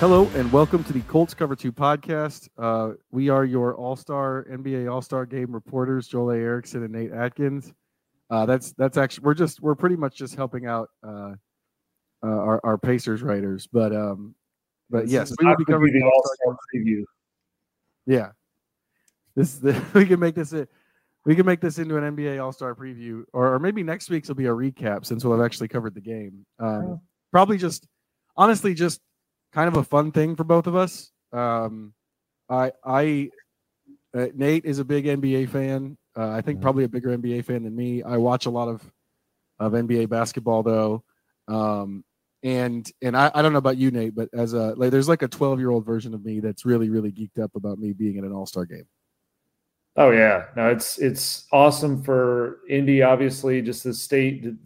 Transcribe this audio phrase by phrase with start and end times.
[0.00, 2.48] Hello and welcome to the Colts Cover 2 podcast.
[2.56, 6.36] Uh, we are your All Star NBA All Star Game reporters, Joel A.
[6.36, 7.72] Erickson and Nate Atkins.
[8.30, 11.32] Uh, that's that's actually we're just we're pretty much just helping out uh,
[12.22, 14.36] uh our, our Pacers writers, but um,
[14.88, 17.02] but yes, we will be covering the All-Star All-Star preview.
[18.06, 18.28] Yeah,
[19.34, 20.68] this the, we can make this a,
[21.24, 24.28] we can make this into an NBA All Star preview, or, or maybe next week's
[24.28, 26.46] will be a recap since we'll have actually covered the game.
[26.60, 27.00] Um,
[27.32, 27.88] Probably just
[28.36, 29.00] honestly just
[29.52, 31.10] kind of a fun thing for both of us.
[31.32, 31.94] Um,
[32.48, 33.30] I I
[34.14, 35.96] uh, Nate is a big NBA fan.
[36.16, 38.02] Uh, I think probably a bigger NBA fan than me.
[38.02, 38.82] I watch a lot of
[39.58, 41.04] of NBA basketball though.
[41.46, 42.04] Um,
[42.42, 45.22] and and I, I don't know about you, Nate, but as a like, there's like
[45.22, 48.16] a 12 year old version of me that's really really geeked up about me being
[48.16, 48.86] in an All Star game.
[49.96, 53.02] Oh yeah, no, it's it's awesome for Indy.
[53.02, 54.44] Obviously, just the state.
[54.44, 54.56] The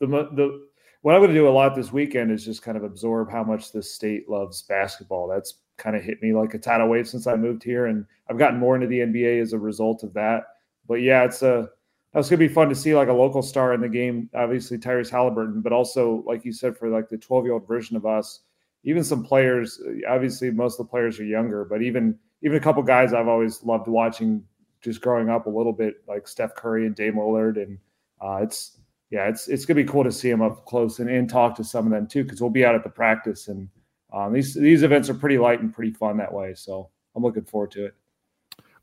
[0.00, 0.68] the, the, the
[1.02, 3.42] what I'm going to do a lot this weekend is just kind of absorb how
[3.42, 5.28] much the state loves basketball.
[5.28, 8.38] That's kind of hit me like a tidal wave since I moved here, and I've
[8.38, 10.44] gotten more into the NBA as a result of that.
[10.88, 11.68] But yeah, it's a
[12.14, 14.30] it's going to be fun to see like a local star in the game.
[14.34, 17.96] Obviously, Tyrese Halliburton, but also like you said, for like the 12 year old version
[17.96, 18.40] of us,
[18.84, 19.80] even some players.
[20.08, 23.62] Obviously, most of the players are younger, but even even a couple guys I've always
[23.64, 24.44] loved watching
[24.82, 27.78] just growing up a little bit, like Steph Curry and Dame Lillard, and
[28.20, 28.78] uh, it's
[29.12, 31.64] yeah, it's it's gonna be cool to see them up close and, and talk to
[31.64, 33.68] some of them too, because we'll be out at the practice, and
[34.10, 36.54] um, these these events are pretty light and pretty fun that way.
[36.54, 37.94] So I'm looking forward to it.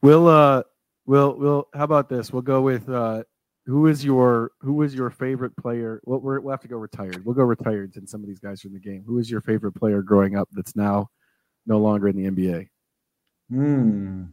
[0.03, 0.61] We'll uh
[1.07, 2.31] we'll we'll how about this?
[2.31, 3.23] We'll go with uh
[3.65, 5.99] who is your who is your favorite player?
[6.05, 7.25] Well, we're, we'll have to go retired.
[7.25, 9.03] We'll go retired since some of these guys are in the game.
[9.07, 11.09] Who is your favorite player growing up that's now
[11.65, 12.69] no longer in the NBA?
[13.49, 14.25] Hmm.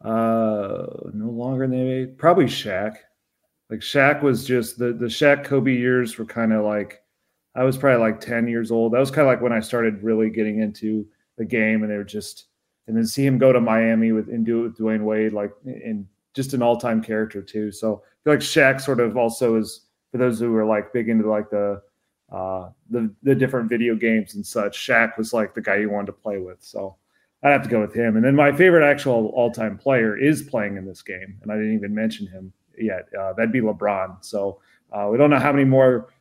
[0.00, 2.18] Uh, no longer in the NBA.
[2.18, 2.98] Probably Shaq.
[3.72, 7.02] Like Shaq was just the the Shaq Kobe years were kind of like
[7.54, 8.92] I was probably like ten years old.
[8.92, 11.06] That was kind of like when I started really getting into
[11.38, 12.48] the game, and they were just
[12.86, 15.52] and then see him go to Miami with and do it with Dwyane Wade, like
[15.64, 17.72] and just an all time character too.
[17.72, 21.08] So I feel like Shaq sort of also is for those who are like big
[21.08, 21.80] into like the
[22.30, 24.76] uh the the different video games and such.
[24.76, 26.58] Shaq was like the guy you wanted to play with.
[26.60, 26.96] So
[27.42, 28.16] I'd have to go with him.
[28.16, 31.54] And then my favorite actual all time player is playing in this game, and I
[31.54, 33.08] didn't even mention him yet.
[33.18, 34.24] Uh, that'd be LeBron.
[34.24, 34.60] So
[34.92, 36.12] uh, we don't know how many more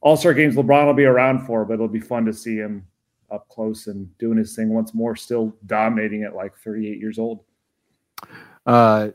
[0.00, 2.86] All Star games LeBron will be around for, but it'll be fun to see him
[3.30, 7.40] up close and doing his thing once more, still dominating at like 38 years old.
[8.64, 9.08] Uh,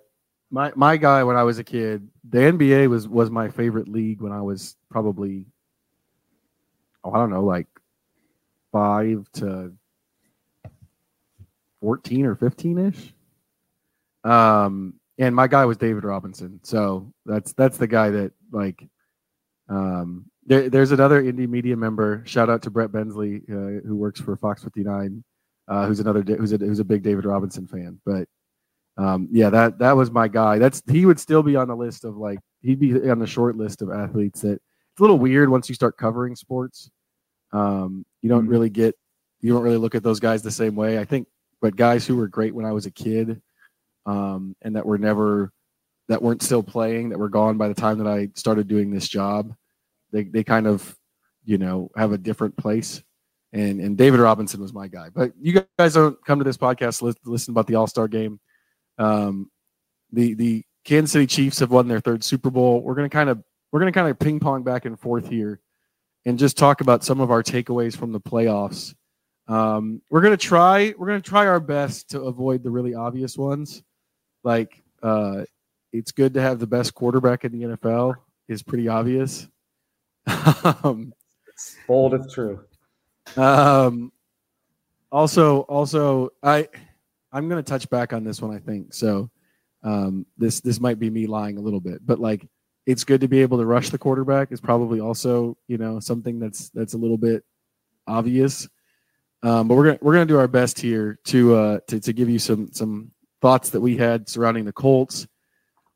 [0.52, 4.22] my my guy when I was a kid, the NBA was was my favorite league
[4.22, 5.46] when I was probably
[7.04, 7.68] oh I don't know like
[8.72, 9.72] five to
[11.80, 13.14] fourteen or fifteen ish.
[14.24, 18.88] Um, and my guy was David Robinson, so that's that's the guy that like.
[19.70, 22.24] Um, there, there's another Indy media member.
[22.26, 25.24] Shout out to Brett Bensley, uh, who works for Fox 59,
[25.68, 28.00] uh, who's another who's a who's a big David Robinson fan.
[28.06, 28.28] But
[28.98, 30.58] um, yeah, that that was my guy.
[30.58, 33.56] That's he would still be on the list of like he'd be on the short
[33.56, 36.90] list of athletes that it's a little weird once you start covering sports.
[37.54, 38.52] Um, you don't Mhm.
[38.52, 38.96] really get
[39.42, 41.00] you don't really look at those guys the same way.
[41.00, 41.28] I think,
[41.62, 43.42] but guys who were great when I was a kid,
[44.06, 45.52] um, and that were never
[46.08, 49.08] that weren't still playing, that were gone by the time that I started doing this
[49.08, 49.54] job,
[50.12, 50.96] they they kind of
[51.44, 53.04] you know have a different place.
[53.54, 55.10] And and David Robinson was my guy.
[55.14, 58.40] But you guys don't come to this podcast to listen, about the All Star game.
[58.98, 59.50] Um,
[60.12, 62.82] the the Kansas City Chiefs have won their third Super Bowl.
[62.82, 65.60] We're gonna kind of we're gonna kind of ping pong back and forth here,
[66.26, 68.94] and just talk about some of our takeaways from the playoffs.
[69.48, 73.84] Um, we're gonna try we're gonna try our best to avoid the really obvious ones,
[74.44, 75.44] like uh,
[75.92, 78.16] it's good to have the best quarterback in the NFL
[78.48, 79.48] is pretty obvious.
[80.84, 81.14] um,
[81.48, 82.64] It's bold if true.
[83.38, 84.12] um,
[85.12, 86.68] also, also, I
[87.32, 88.56] I'm gonna touch back on this one.
[88.56, 89.30] I think so.
[89.84, 92.48] Um, this this might be me lying a little bit, but like
[92.86, 96.40] it's good to be able to rush the quarterback is probably also you know something
[96.40, 97.44] that's that's a little bit
[98.08, 98.68] obvious.
[99.44, 102.30] Um, but we're gonna we're gonna do our best here to uh to, to give
[102.30, 103.12] you some some
[103.42, 105.28] thoughts that we had surrounding the Colts.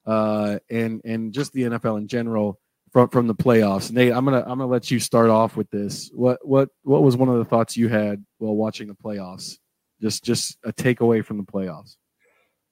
[0.05, 2.59] uh, and and just the NFL in general
[2.91, 3.91] from from the playoffs.
[3.91, 6.11] Nate, I'm gonna I'm gonna let you start off with this.
[6.13, 9.57] What what what was one of the thoughts you had while watching the playoffs?
[10.01, 11.97] Just just a takeaway from the playoffs.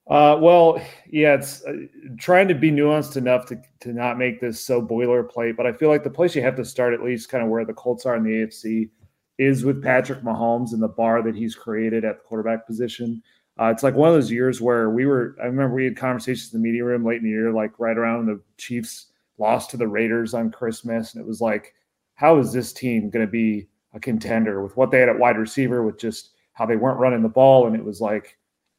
[0.09, 1.73] Uh, well, yeah, it's uh,
[2.19, 5.87] trying to be nuanced enough to, to not make this so boilerplate, but I feel
[5.87, 8.17] like the place you have to start, at least kind of where the Colts are
[8.17, 8.89] in the AFC,
[9.37, 13.23] is with Patrick Mahomes and the bar that he's created at the quarterback position.
[13.59, 16.53] Uh, it's like one of those years where we were, I remember we had conversations
[16.53, 19.07] in the media room late in the year, like right around the Chiefs
[19.38, 21.13] lost to the Raiders on Christmas.
[21.13, 21.75] And it was like,
[22.15, 25.38] how is this team going to be a contender with what they had at wide
[25.38, 27.67] receiver, with just how they weren't running the ball?
[27.67, 28.38] And it was like,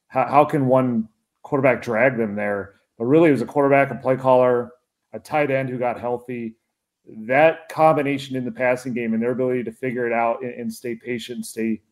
[0.08, 1.08] how, how can one
[1.42, 2.74] quarterback drag them there?
[2.98, 4.72] But really, it was a quarterback, a play caller,
[5.12, 6.56] a tight end who got healthy.
[7.06, 10.72] That combination in the passing game and their ability to figure it out and, and
[10.72, 11.82] stay patient, stay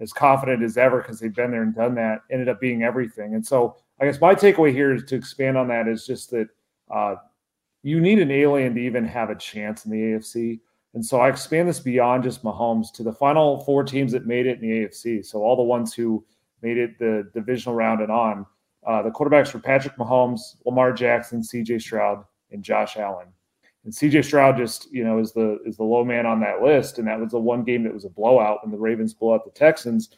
[0.00, 3.34] as confident as ever because they've been there and done that ended up being everything.
[3.34, 6.48] And so I guess my takeaway here is to expand on that is just that
[6.90, 7.16] uh,
[7.82, 10.60] you need an alien to even have a chance in the AFC.
[10.94, 14.46] And so I expand this beyond just Mahomes to the final four teams that made
[14.46, 15.24] it in the AFC.
[15.24, 16.24] So all the ones who
[16.62, 18.46] made it the divisional round and on.
[18.86, 21.78] Uh, the quarterbacks were Patrick Mahomes, Lamar Jackson, C.J.
[21.78, 23.28] Stroud, and Josh Allen.
[23.84, 24.22] And C.J.
[24.22, 27.18] Stroud just you know is the is the low man on that list, and that
[27.18, 30.10] was the one game that was a blowout when the Ravens blew out the Texans.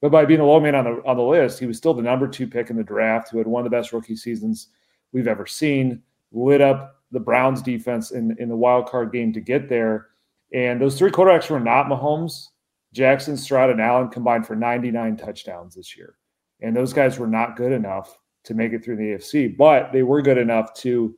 [0.00, 2.02] But by being the low man on the on the list, he was still the
[2.02, 4.68] number two pick in the draft, who had one of the best rookie seasons
[5.12, 6.02] we've ever seen.
[6.32, 10.08] Lit up the Browns defense in, in the wild card game to get there.
[10.52, 12.48] And those three quarterbacks were not Mahomes,
[12.92, 16.14] Jackson, Stroud, and Allen combined for 99 touchdowns this year.
[16.60, 20.02] And those guys were not good enough to make it through the AFC, but they
[20.02, 21.14] were good enough to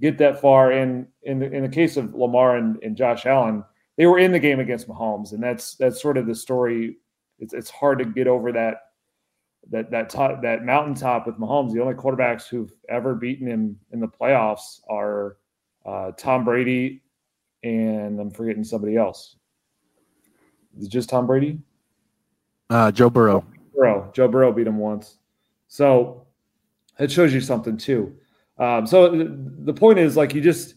[0.00, 0.72] get that far.
[0.72, 3.64] And in the, in the case of Lamar and, and Josh Allen,
[3.96, 6.96] they were in the game against Mahomes, and that's that's sort of the story.
[7.38, 8.78] It's it's hard to get over that
[9.70, 11.72] that that top, that mountaintop with Mahomes.
[11.72, 15.36] The only quarterbacks who've ever beaten him in the playoffs are
[15.86, 17.02] uh, Tom Brady,
[17.62, 19.36] and I'm forgetting somebody else.
[20.76, 21.60] Is it just Tom Brady?
[22.70, 23.44] Uh, Joe Burrow.
[23.76, 24.10] Burrow.
[24.12, 25.18] Joe Burrow beat him once.
[25.68, 26.26] So
[26.98, 28.16] it shows you something too.
[28.58, 30.76] Um, so the point is like you just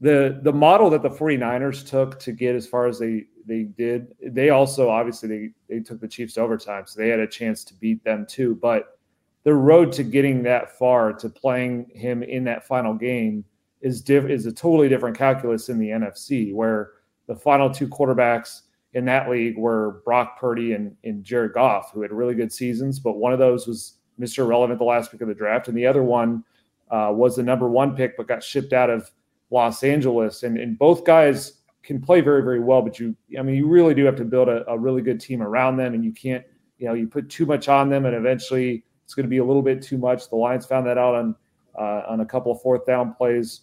[0.00, 4.14] the the model that the 49ers took to get as far as they they did
[4.22, 7.64] they also obviously they they took the Chiefs to overtime so they had a chance
[7.64, 8.98] to beat them too but
[9.44, 13.44] the road to getting that far to playing him in that final game
[13.80, 16.92] is diff- is a totally different calculus in the NFC where
[17.26, 18.62] the final two quarterbacks
[18.94, 22.98] in that league were Brock Purdy and, and Jared Goff who had really good seasons
[22.98, 24.46] but one of those was Mr.
[24.46, 26.44] Relevant the last pick of the draft and the other one
[26.90, 29.10] uh, was the number one pick, but got shipped out of
[29.50, 30.42] Los Angeles.
[30.42, 32.82] And, and both guys can play very, very well.
[32.82, 35.42] But you, I mean, you really do have to build a, a really good team
[35.42, 35.94] around them.
[35.94, 36.44] And you can't,
[36.78, 39.44] you know, you put too much on them, and eventually it's going to be a
[39.44, 40.28] little bit too much.
[40.28, 41.34] The Lions found that out on
[41.78, 43.62] uh, on a couple of fourth down plays.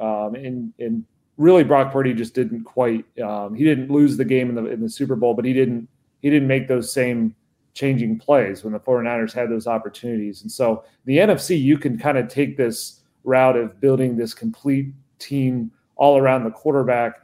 [0.00, 1.04] Um, and and
[1.36, 3.04] really, Brock Purdy just didn't quite.
[3.20, 5.88] Um, he didn't lose the game in the in the Super Bowl, but he didn't
[6.20, 7.34] he didn't make those same
[7.78, 10.42] changing plays when the 49ers had those opportunities.
[10.42, 14.92] And so the NFC, you can kind of take this route of building this complete
[15.20, 17.20] team all around the quarterback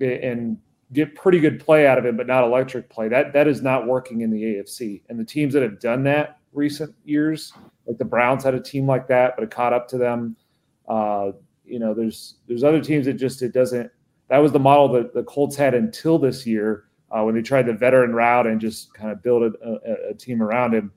[0.00, 0.58] and
[0.92, 3.08] get pretty good play out of it, but not electric play.
[3.08, 5.02] That that is not working in the AFC.
[5.08, 7.52] And the teams that have done that recent years,
[7.86, 10.34] like the Browns had a team like that, but it caught up to them.
[10.88, 11.30] Uh,
[11.64, 13.88] you know, there's there's other teams that just it doesn't.
[14.28, 17.66] That was the model that the Colts had until this year, uh, when they tried
[17.66, 20.90] the veteran route and just kind of build a, a, a, team around him.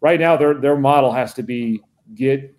[0.00, 1.82] Right now, their their model has to be
[2.14, 2.54] get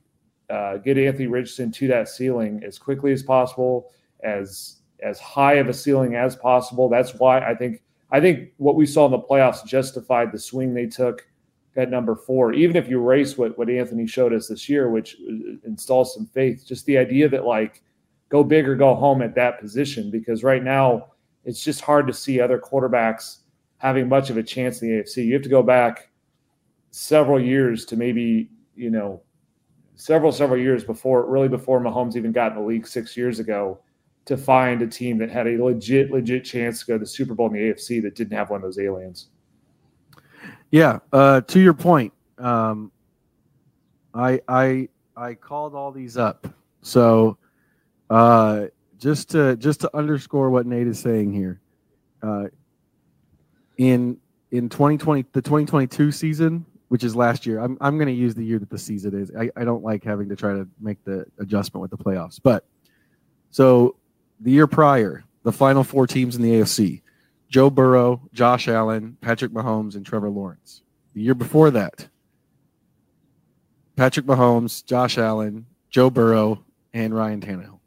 [0.50, 3.92] uh, get Anthony Richardson to that ceiling as quickly as possible,
[4.24, 6.90] as as high of a ceiling as possible.
[6.90, 10.74] That's why I think I think what we saw in the playoffs justified the swing
[10.74, 11.26] they took
[11.76, 12.54] at number four.
[12.54, 16.28] Even if you erase what what Anthony showed us this year, which uh, installs some
[16.28, 17.82] faith, just the idea that like
[18.28, 21.08] go big or go home at that position, because right now
[21.50, 23.40] it's just hard to see other quarterbacks
[23.78, 25.26] having much of a chance in the AFC.
[25.26, 26.12] You have to go back
[26.92, 29.24] several years to maybe, you know,
[29.96, 33.80] several, several years before, really before Mahomes even got in the league six years ago
[34.26, 37.34] to find a team that had a legit, legit chance to go to the Super
[37.34, 39.30] Bowl in the AFC that didn't have one of those aliens.
[40.70, 41.00] Yeah.
[41.12, 42.92] Uh, to your point, um,
[44.14, 46.48] I, I, I called all these up.
[46.84, 47.40] So,
[48.12, 48.68] uh,
[49.00, 51.62] just to just to underscore what Nate is saying here,
[52.22, 52.48] uh,
[53.78, 54.18] in
[54.52, 58.44] in 2020 the 2022 season, which is last year, I'm I'm going to use the
[58.44, 59.32] year that the season is.
[59.38, 62.66] I, I don't like having to try to make the adjustment with the playoffs, but
[63.52, 63.96] so
[64.42, 67.02] the year prior, the final four teams in the AFC:
[67.48, 70.82] Joe Burrow, Josh Allen, Patrick Mahomes, and Trevor Lawrence.
[71.14, 72.08] The year before that,
[73.96, 76.64] Patrick Mahomes, Josh Allen, Joe Burrow,
[76.94, 77.79] and Ryan Tannehill.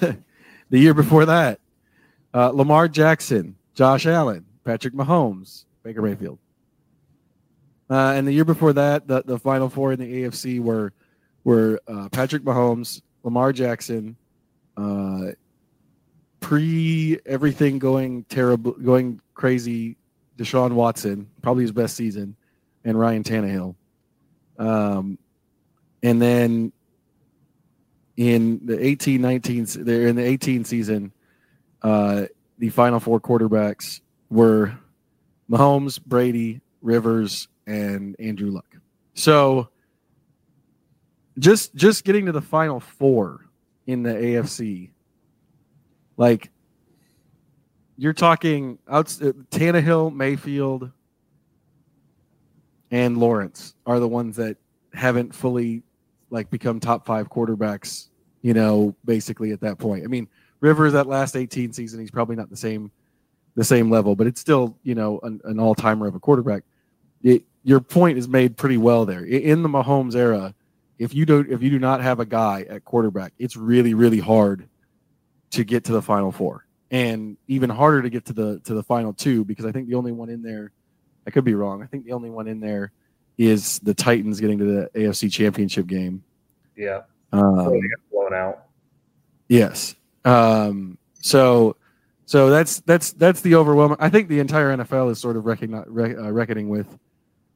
[0.70, 1.60] the year before that,
[2.34, 6.38] uh, Lamar Jackson, Josh Allen, Patrick Mahomes, Baker Mayfield.
[7.90, 10.92] Uh, and the year before that, the, the final four in the AFC were
[11.44, 14.16] were uh, Patrick Mahomes, Lamar Jackson,
[14.76, 15.28] uh,
[16.40, 19.96] pre everything going terrible, going crazy,
[20.36, 22.36] Deshaun Watson, probably his best season,
[22.84, 23.74] and Ryan Tannehill.
[24.58, 25.18] Um,
[26.02, 26.72] and then
[28.18, 31.12] in the 18 19 there in the 18 season
[31.82, 32.24] uh,
[32.58, 34.76] the final four quarterbacks were
[35.48, 38.66] Mahomes, Brady, Rivers, and Andrew Luck.
[39.14, 39.68] So
[41.38, 43.46] just just getting to the final four
[43.86, 44.90] in the AFC,
[46.16, 46.50] like
[47.96, 50.90] you're talking out Tannehill, Mayfield,
[52.90, 54.56] and Lawrence are the ones that
[54.92, 55.84] haven't fully
[56.30, 58.08] like become top five quarterbacks,
[58.42, 60.04] you know, basically at that point.
[60.04, 60.28] I mean,
[60.60, 62.90] Rivers that last 18 season, he's probably not the same
[63.54, 66.62] the same level, but it's still, you know, an, an all timer of a quarterback.
[67.22, 69.24] It, your point is made pretty well there.
[69.24, 70.54] In the Mahomes era,
[70.98, 74.20] if you don't if you do not have a guy at quarterback, it's really, really
[74.20, 74.68] hard
[75.50, 76.66] to get to the final four.
[76.90, 79.94] And even harder to get to the to the final two because I think the
[79.94, 80.72] only one in there
[81.26, 81.82] I could be wrong.
[81.82, 82.92] I think the only one in there
[83.38, 86.24] is the Titans getting to the AFC Championship game.
[86.76, 87.02] Yeah.
[87.32, 88.64] Um, they got blown out.
[89.48, 89.94] Yes.
[90.24, 91.76] Um, so,
[92.26, 93.96] so that's that's that's the overwhelming.
[94.00, 96.98] I think the entire NFL is sort of recogni- re- uh, reckoning with.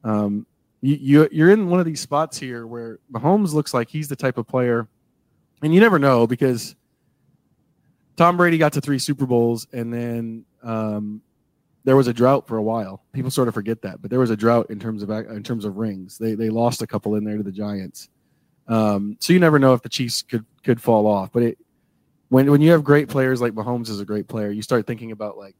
[0.03, 0.47] Um,
[0.81, 4.15] you, you you're in one of these spots here where Mahomes looks like he's the
[4.15, 4.87] type of player,
[5.61, 6.75] and you never know because
[8.15, 11.21] Tom Brady got to three Super Bowls, and then um,
[11.83, 13.03] there was a drought for a while.
[13.13, 15.65] People sort of forget that, but there was a drought in terms of in terms
[15.65, 16.17] of rings.
[16.17, 18.09] They they lost a couple in there to the Giants.
[18.67, 21.31] Um, so you never know if the Chiefs could could fall off.
[21.31, 21.57] But it,
[22.29, 25.11] when when you have great players like Mahomes is a great player, you start thinking
[25.11, 25.55] about like,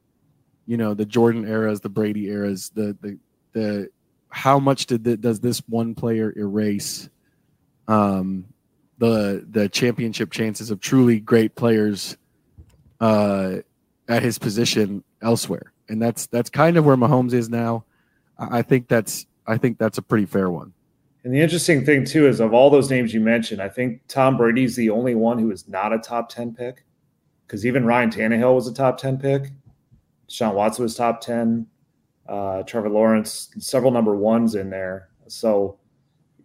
[0.65, 3.19] you know, the Jordan eras, the Brady eras, the the
[3.51, 3.89] the
[4.29, 7.09] how much did the, does this one player erase
[7.87, 8.45] um,
[8.97, 12.17] the the championship chances of truly great players
[13.01, 13.57] uh,
[14.07, 15.72] at his position elsewhere?
[15.93, 17.85] And that's that's kind of where Mahomes is now.
[18.37, 20.73] I think that's I think that's a pretty fair one.
[21.23, 24.35] And the interesting thing too is of all those names you mentioned, I think Tom
[24.35, 26.83] Brady's the only one who is not a top ten pick,
[27.45, 29.51] because even Ryan Tannehill was a top ten pick.
[30.27, 31.67] Sean Watson was top ten.
[32.27, 35.09] Uh, Trevor Lawrence, several number ones in there.
[35.27, 35.77] So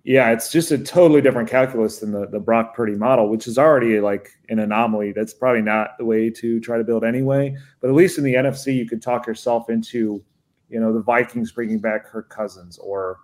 [0.08, 3.58] yeah, it's just a totally different calculus than the, the Brock Purdy model, which is
[3.58, 5.12] already like an anomaly.
[5.12, 7.54] That's probably not the way to try to build anyway.
[7.82, 10.24] But at least in the NFC, you could talk yourself into,
[10.70, 13.18] you know, the Vikings bringing back Kirk Cousins, or,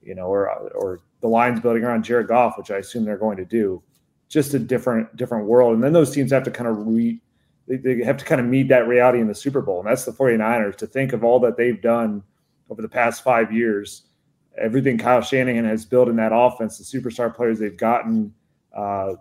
[0.00, 3.38] you know, or or the Lions building around Jared Goff, which I assume they're going
[3.38, 3.82] to do.
[4.28, 7.20] Just a different different world, and then those teams have to kind of re,
[7.66, 10.12] they, have to kind of meet that reality in the Super Bowl, and that's the
[10.12, 12.22] 49ers to think of all that they've done
[12.70, 14.04] over the past five years
[14.60, 18.32] everything Kyle Shanahan has built in that offense, the superstar players they've gotten,
[18.76, 19.14] uh,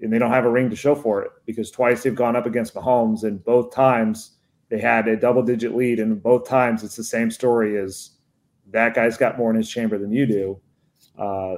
[0.00, 2.46] and they don't have a ring to show for it because twice they've gone up
[2.46, 4.36] against Mahomes, and both times
[4.68, 8.10] they had a double digit lead, and both times it's the same story as
[8.70, 10.60] that guy's got more in his chamber than you do.
[11.18, 11.56] Uh,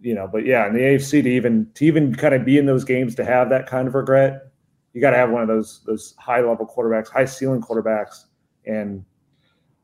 [0.00, 2.66] you know, but yeah, in the AFC to even to even kind of be in
[2.66, 4.52] those games to have that kind of regret,
[4.92, 8.24] you got to have one of those those high level quarterbacks, high ceiling quarterbacks,
[8.66, 9.04] and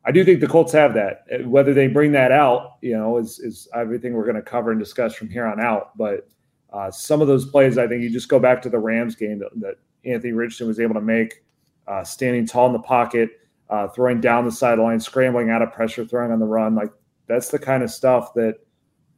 [0.04, 1.24] I do think the Colts have that.
[1.32, 4.70] Uh, whether they bring that out, you know, is is everything we're going to cover
[4.70, 5.96] and discuss from here on out.
[5.96, 6.28] But
[6.72, 9.38] uh, some of those plays, I think you just go back to the Rams game
[9.40, 11.44] that, that Anthony Richardson was able to make,
[11.86, 13.30] uh, standing tall in the pocket,
[13.70, 16.74] uh, throwing down the sideline, scrambling out of pressure, throwing on the run.
[16.74, 16.90] Like
[17.26, 18.56] that's the kind of stuff that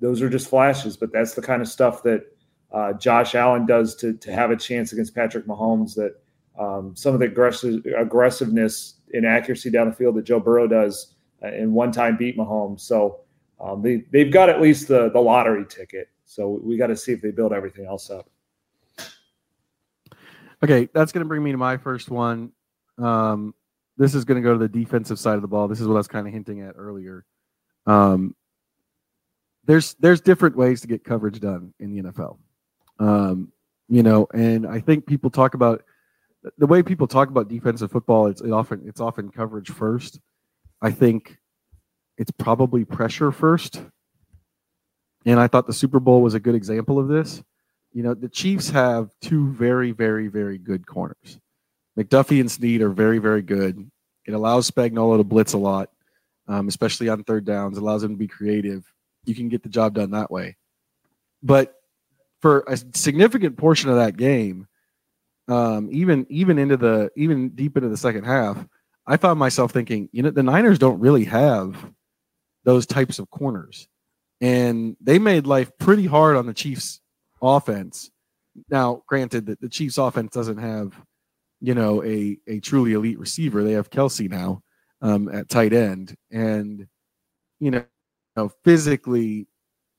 [0.01, 2.25] those are just flashes, but that's the kind of stuff that
[2.73, 5.95] uh, Josh Allen does to to have a chance against Patrick Mahomes.
[5.95, 6.21] That
[6.59, 11.15] um, some of the aggressive aggressiveness and accuracy down the field that Joe Burrow does
[11.43, 12.81] uh, in one time beat Mahomes.
[12.81, 13.21] So
[13.61, 16.09] um, they they've got at least the the lottery ticket.
[16.25, 18.29] So we got to see if they build everything else up.
[20.63, 22.51] Okay, that's going to bring me to my first one.
[22.99, 23.55] Um,
[23.97, 25.69] this is going to go to the defensive side of the ball.
[25.69, 27.25] This is what I was kind of hinting at earlier.
[27.87, 28.35] Um,
[29.67, 32.39] there's there's different ways to get coverage done in the NFL.
[32.99, 33.53] Um,
[33.89, 35.85] you know, and I think people talk about
[36.59, 40.21] the way people talk about defensive football, it's it often it's often coverage first.
[40.83, 41.39] I think
[42.19, 43.83] it's probably pressure first.
[45.27, 47.43] And I thought the Super Bowl was a good example of this.
[47.93, 51.39] You know, the Chiefs have two very, very, very good corners.
[51.99, 53.91] McDuffie and Sneed are very, very good.
[54.27, 55.91] It allows Spagnuolo to blitz a lot,
[56.47, 57.79] um, especially on third downs.
[57.79, 58.85] It allows him to be creative.
[59.25, 60.57] You can get the job done that way.
[61.43, 61.75] but
[62.41, 64.69] for a significant portion of that game,
[65.49, 68.67] um, even even into the even deep into the second half,
[69.07, 71.91] I found myself thinking, you know, the Niners don't really have
[72.65, 73.89] those types of corners,
[74.41, 77.01] and they made life pretty hard on the Chiefs'
[77.43, 78.11] offense.
[78.71, 80.95] Now, granted that the Chiefs' offense doesn't have,
[81.61, 83.63] you know, a a truly elite receiver.
[83.63, 84.63] They have Kelce now
[85.03, 86.87] um, at tight end, and
[87.61, 89.47] you know, you know, physically,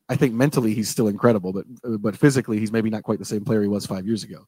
[0.09, 1.65] I think mentally he's still incredible, but
[2.01, 4.47] but physically he's maybe not quite the same player he was five years ago.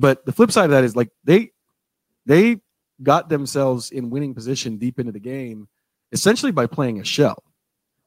[0.00, 1.52] But the flip side of that is like they
[2.24, 2.60] they
[3.02, 5.68] got themselves in winning position deep into the game
[6.10, 7.44] essentially by playing a shell.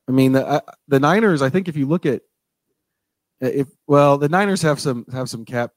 [0.08, 1.42] I mean, the, uh, the Niners.
[1.42, 2.22] I think if you look at
[3.40, 5.72] if well, the Niners have some have some cap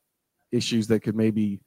[0.52, 1.60] issues that could maybe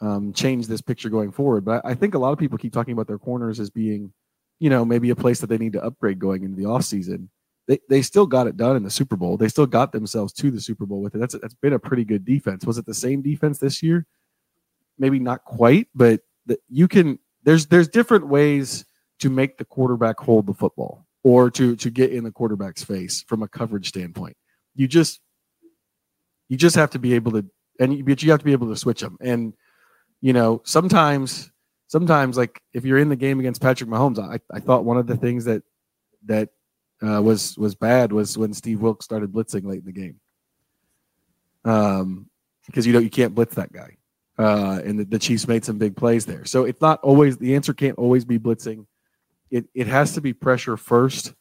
[0.00, 1.64] um, change this picture going forward.
[1.64, 4.12] But I think a lot of people keep talking about their corners as being,
[4.60, 7.28] you know, maybe a place that they need to upgrade going into the offseason.
[7.68, 9.36] They, they still got it done in the Super Bowl.
[9.36, 11.18] They still got themselves to the Super Bowl with it.
[11.18, 12.64] That's that's been a pretty good defense.
[12.64, 14.06] Was it the same defense this year?
[14.98, 16.22] Maybe not quite, but
[16.68, 18.86] you can there's there's different ways
[19.20, 23.22] to make the quarterback hold the football or to to get in the quarterback's face
[23.28, 24.36] from a coverage standpoint.
[24.74, 25.20] You just
[26.48, 27.44] you just have to be able to
[27.78, 29.18] and you, but you have to be able to switch them.
[29.20, 29.52] And
[30.22, 31.50] you know, sometimes
[31.88, 35.06] sometimes like if you're in the game against Patrick Mahomes, I, I thought one of
[35.06, 35.62] the things that
[36.24, 36.48] that
[37.02, 40.20] uh, was was bad was when Steve Wilks started blitzing late in the game.
[41.64, 42.28] Um,
[42.66, 43.98] because you know you can't blitz that guy
[44.38, 46.44] uh, and the, the, Chiefs made some big plays there.
[46.44, 48.86] So it's not always the answer can't always be blitzing.
[49.50, 51.34] It it has to be pressure first,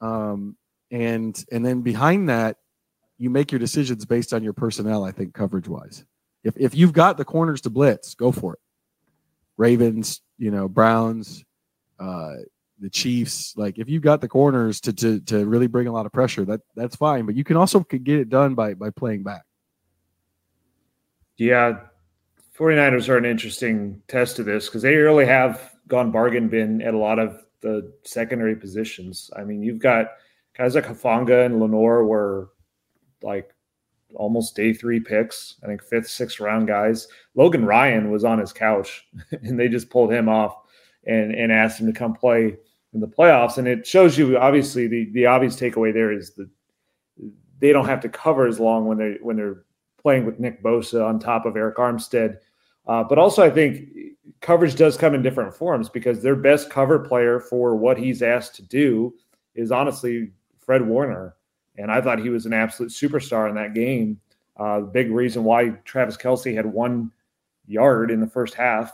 [0.00, 0.56] um,
[0.90, 2.56] and and then behind that,
[3.16, 5.04] you make your decisions based on your personnel.
[5.04, 6.04] I think coverage wise,
[6.42, 8.60] if if you've got the corners to blitz, go for it.
[9.56, 11.44] Ravens, you know, Browns,
[12.00, 12.34] uh,
[12.78, 13.54] the Chiefs.
[13.56, 16.44] Like if you've got the corners to to to really bring a lot of pressure,
[16.46, 17.26] that that's fine.
[17.26, 19.42] But you can also get it done by by playing back.
[21.36, 21.80] Yeah,
[22.56, 26.94] 49ers are an interesting test of this because they really have gone bargain bin at
[26.94, 29.30] a lot of the secondary positions.
[29.36, 30.08] I mean, you've got
[30.56, 32.50] guys like Hufanga and Lenoir were
[33.22, 33.52] like
[34.14, 37.08] almost day three picks, I think fifth, sixth round guys.
[37.34, 39.06] Logan Ryan was on his couch
[39.42, 40.56] and they just pulled him off
[41.06, 42.56] and, and asked him to come play
[42.94, 43.58] in the playoffs.
[43.58, 46.48] And it shows you obviously the, the obvious takeaway there is that
[47.60, 49.64] they don't have to cover as long when they when they're
[50.00, 52.38] playing with Nick Bosa on top of Arik Armstead.
[52.86, 53.88] Uh, but also, I think
[54.40, 58.54] coverage does come in different forms because their best cover player for what he's asked
[58.56, 59.14] to do
[59.54, 61.36] is honestly Fred Warner.
[61.76, 64.20] And I thought he was an absolute superstar in that game.
[64.56, 67.10] Uh, big reason why Travis Kelce had one
[67.66, 68.92] yard in the first half.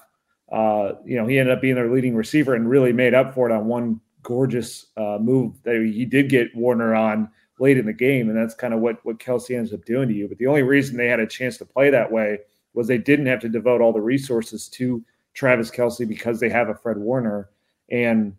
[0.51, 3.49] Uh, you know, he ended up being their leading receiver and really made up for
[3.49, 7.93] it on one gorgeous uh, move that he did get Warner on late in the
[7.93, 8.29] game.
[8.29, 10.29] And that's kind of what, what Kelce ends up doing to you.
[10.29, 12.39] But the only reason they had a chance to play that way
[12.75, 16.69] was they didn't have to devote all the resources to Travis Kelce because they have
[16.69, 17.51] a Fred Warner.
[17.91, 18.35] And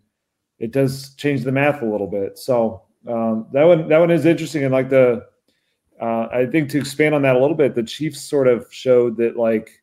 [0.60, 2.38] it does change the math a little bit.
[2.38, 4.64] So um, that one that one is interesting.
[4.64, 5.26] And like the
[6.00, 9.18] uh, I think to expand on that a little bit, the Chiefs sort of showed
[9.18, 9.81] that like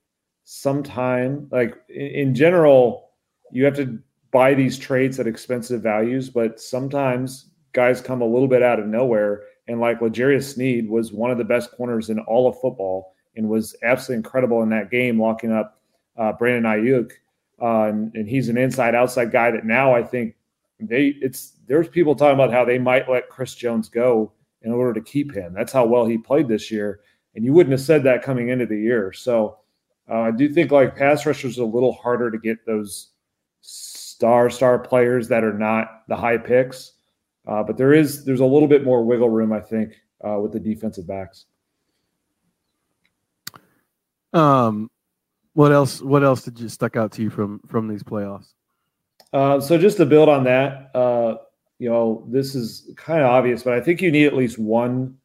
[0.50, 3.11] sometime like in, general,
[3.52, 3.98] you have to
[4.30, 8.87] buy these traits at expensive values, but sometimes guys come a little bit out of
[8.87, 9.42] nowhere.
[9.66, 13.46] And like L'Jarius Sneed was one of the best corners in all of football and
[13.46, 15.82] was absolutely incredible in that game, locking up
[16.16, 17.12] uh, Brandon Aiyuk.
[17.61, 20.34] Uh, and, and, he's an inside outside guy that now I think
[20.80, 24.32] they it's there's people talking about how they might let Chris Jones go
[24.62, 25.52] in order to keep him.
[25.52, 27.00] That's how well he played this year,
[27.34, 29.12] and you wouldn't have said that coming into the year.
[29.12, 29.58] So
[30.11, 33.11] uh, I do think like pass rushers are a little harder to get those
[33.61, 36.92] star star players that are not the high picks,
[37.47, 39.94] uh, but there is there's a little bit more wiggle room I think
[40.27, 41.47] uh, with the defensive backs.
[44.33, 44.90] Um,
[45.55, 46.01] what else?
[46.01, 48.55] What else did you stuck out to you from from these playoffs?
[49.33, 51.37] Uh, so just to build on that, uh,
[51.79, 55.18] you know, this is kind of obvious, but I think you need at least one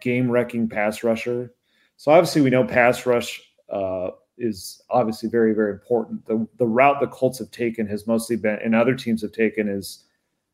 [0.00, 1.54] game wrecking pass rusher.
[1.96, 6.24] So obviously, we know pass rush uh, is obviously very, very important.
[6.26, 9.68] The the route the Colts have taken has mostly been, and other teams have taken,
[9.68, 10.04] is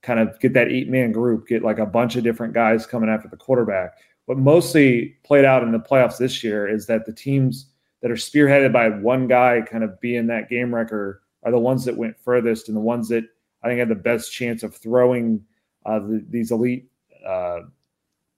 [0.02, 3.08] kind of get that eight man group, get like a bunch of different guys coming
[3.08, 3.94] after the quarterback.
[4.26, 7.66] What mostly played out in the playoffs this year is that the teams
[8.02, 11.84] that are spearheaded by one guy kind of being that game wrecker are the ones
[11.84, 13.24] that went furthest and the ones that
[13.62, 15.44] I think had the best chance of throwing
[15.86, 16.90] uh, the, these elite
[17.26, 17.60] uh,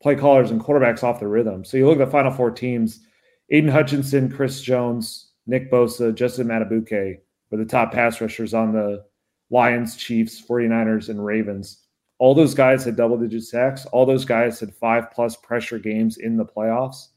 [0.00, 1.64] play callers and quarterbacks off the rhythm.
[1.64, 3.00] So you look at the final four teams:
[3.50, 9.04] Aidan Hutchinson, Chris Jones, Nick Bosa, Justin Madubuike were the top pass rushers on the
[9.50, 11.84] Lions, Chiefs, 49ers, and Ravens.
[12.18, 13.86] all those guys had double digit sacks.
[13.86, 17.08] All those guys had five plus pressure games in the playoffs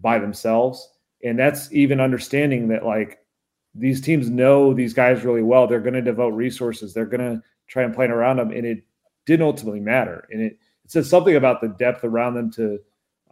[0.00, 0.88] by themselves.
[1.24, 3.18] And that's even understanding that like
[3.74, 5.66] these teams know these guys really well.
[5.66, 6.94] They're going to devote resources.
[6.94, 8.50] They're going to try and play around them.
[8.52, 8.84] And it
[9.26, 10.26] didn't ultimately matter.
[10.30, 12.78] And it, it says something about the depth around them to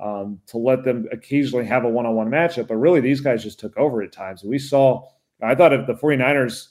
[0.01, 2.69] um, to let them occasionally have a one-on-one matchup.
[2.69, 4.45] But really, these guys just took over at times.
[4.45, 5.09] We saw,
[5.43, 6.69] I thought if the 49ers,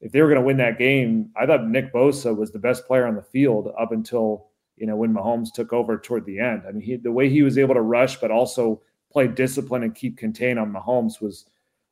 [0.00, 2.86] if they were going to win that game, I thought Nick Bosa was the best
[2.86, 6.62] player on the field up until, you know, when Mahomes took over toward the end.
[6.68, 9.94] I mean, he, the way he was able to rush, but also play discipline and
[9.94, 11.46] keep contain on Mahomes was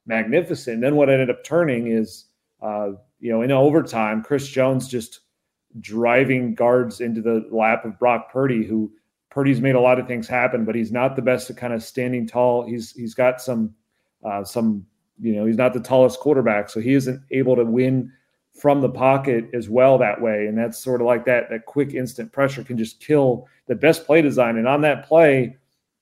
[0.07, 0.75] magnificent.
[0.75, 2.27] And then what ended up turning is,
[2.63, 5.21] uh, you know, in overtime, Chris Jones just
[5.81, 8.93] driving guards into the lap of Brock Purdy, who–
[9.37, 11.83] Purdy's made a lot of things happen, but he's not the best at kind of
[11.83, 12.67] standing tall.
[12.67, 13.75] He's he's got some
[14.25, 14.87] uh, some
[15.21, 18.11] you know he's not the tallest quarterback, so he isn't able to win
[18.59, 20.47] from the pocket as well that way.
[20.47, 24.07] And that's sort of like that that quick instant pressure can just kill the best
[24.07, 24.57] play design.
[24.57, 25.59] And on that play,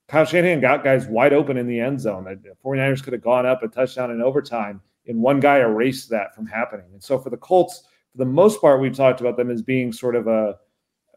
[0.06, 2.22] Kyle Shanahan got guys wide open in the end zone.
[2.22, 6.36] The 49ers could have gone up a touchdown in overtime, and one guy erased that
[6.36, 6.86] from happening.
[6.92, 9.92] And so for the Colts, for the most part, we've talked about them as being
[9.92, 10.54] sort of a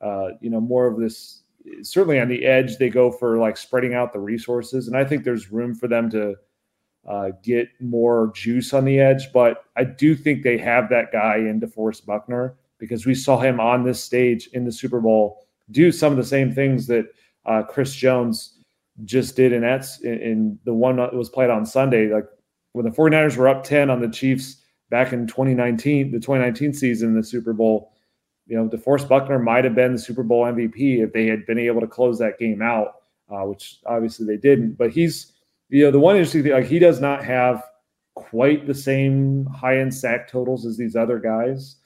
[0.01, 1.36] uh, you know more of this
[1.81, 5.23] certainly on the edge, they go for like spreading out the resources, and I think
[5.23, 6.35] there's room for them to
[7.07, 9.31] uh, get more juice on the edge.
[9.33, 13.59] But I do think they have that guy in DeForest Buckner because we saw him
[13.59, 17.05] on this stage in the Super Bowl do some of the same things that
[17.45, 18.59] uh, Chris Jones
[19.03, 22.11] just did in that in, in the one that was played on Sunday.
[22.11, 22.25] Like
[22.73, 27.15] when the 49ers were up 10 on the Chiefs back in 2019, the 2019 season
[27.15, 27.93] the Super Bowl
[28.47, 31.59] you know, DeForest Buckner might have been the Super Bowl MVP if they had been
[31.59, 34.73] able to close that game out, uh, which obviously they didn't.
[34.73, 35.33] But he's,
[35.69, 37.63] you know, the one interesting thing, like he does not have
[38.15, 41.77] quite the same high end sack totals as these other guys.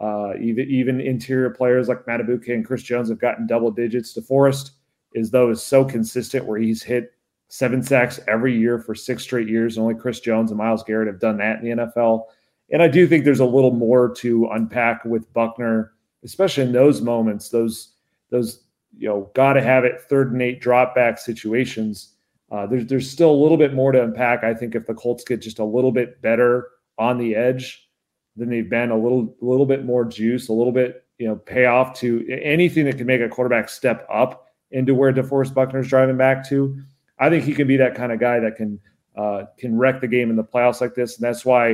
[0.00, 4.16] Uh, even even interior players like Madubuike and Chris Jones have gotten double digits.
[4.16, 4.72] DeForest
[5.14, 7.12] is though is so consistent where he's hit
[7.48, 9.78] seven sacks every year for six straight years.
[9.78, 12.24] Only Chris Jones and Myles Garrett have done that in the NFL.
[12.70, 15.92] And I do think there's a little more to unpack with Buckner
[16.24, 17.94] especially in those moments, those
[18.30, 18.64] those
[18.96, 22.14] you know got to have it third and eight drop back situations.
[22.50, 24.44] Uh, there's there's still a little bit more to unpack.
[24.44, 27.88] I think if the Colts get just a little bit better on the edge
[28.36, 31.36] than they've been, a little a little bit more juice, a little bit you know
[31.36, 36.16] payoff to anything that can make a quarterback step up into where DeForest Buckner's driving
[36.16, 36.80] back to.
[37.18, 38.78] I think he can be that kind of guy that can
[39.16, 41.70] uh, can wreck the game in the playoffs like this, and that's why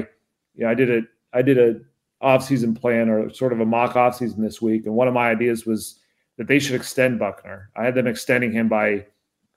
[0.55, 1.03] you know I did a
[1.33, 1.81] I did a
[2.25, 4.87] offseason plan or sort of a mock offseason this week.
[4.87, 6.01] And one of my ideas was
[6.39, 7.71] that they should extend Buckner.
[7.77, 9.07] I had them extending him by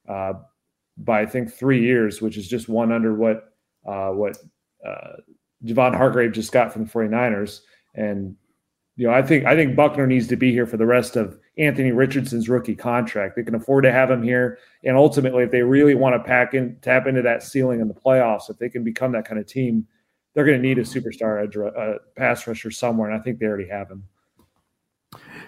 [0.08, 0.34] uh,
[0.98, 3.54] by I think three years, which is just one under what
[3.86, 4.38] uh, what
[4.86, 5.18] uh,
[5.66, 7.62] Javon Hargrave just got from the 49ers.
[7.96, 8.36] And
[8.96, 11.40] you know, I think I think Buckner needs to be here for the rest of
[11.58, 13.36] Anthony Richardson's rookie contract.
[13.36, 16.54] They can afford to have him here, and ultimately, if they really want to pack
[16.54, 19.46] in, tap into that ceiling in the playoffs, if they can become that kind of
[19.46, 19.88] team,
[20.38, 23.90] they're going to need a superstar pass rusher somewhere, and I think they already have
[23.90, 24.04] him.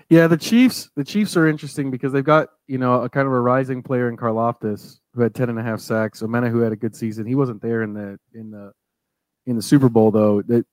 [0.09, 0.89] Yeah, the Chiefs.
[0.95, 4.09] The Chiefs are interesting because they've got you know a kind of a rising player
[4.09, 6.23] in Karlaftis who had 10 and a half sacks.
[6.23, 7.27] Omena who had a good season.
[7.27, 8.73] He wasn't there in the in the
[9.45, 10.41] in the Super Bowl though.
[10.41, 10.65] That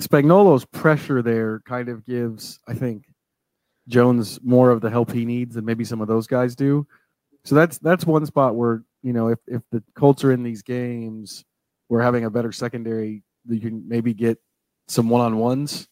[0.00, 3.04] Spagnuolo's pressure there kind of gives, I think,
[3.88, 6.86] Jones more of the help he needs than maybe some of those guys do.
[7.44, 10.62] So that's that's one spot where you know if if the Colts are in these
[10.62, 11.44] games,
[11.90, 14.38] we're having a better secondary you can maybe get
[14.88, 15.88] some one on ones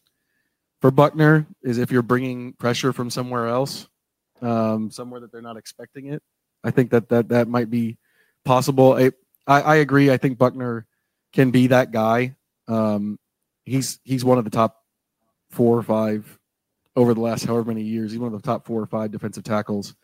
[0.82, 3.88] for Buckner is if you're bringing pressure from somewhere else,
[4.42, 6.20] um, somewhere that they're not expecting it.
[6.64, 7.98] I think that that that might be
[8.44, 8.94] possible.
[8.94, 9.12] I
[9.46, 10.10] I, I agree.
[10.10, 10.86] I think Buckner
[11.32, 12.34] can be that guy.
[12.66, 13.18] Um,
[13.64, 14.82] he's he's one of the top
[15.50, 16.38] four or five
[16.96, 18.10] over the last however many years.
[18.10, 19.94] He's one of the top four or five defensive tackles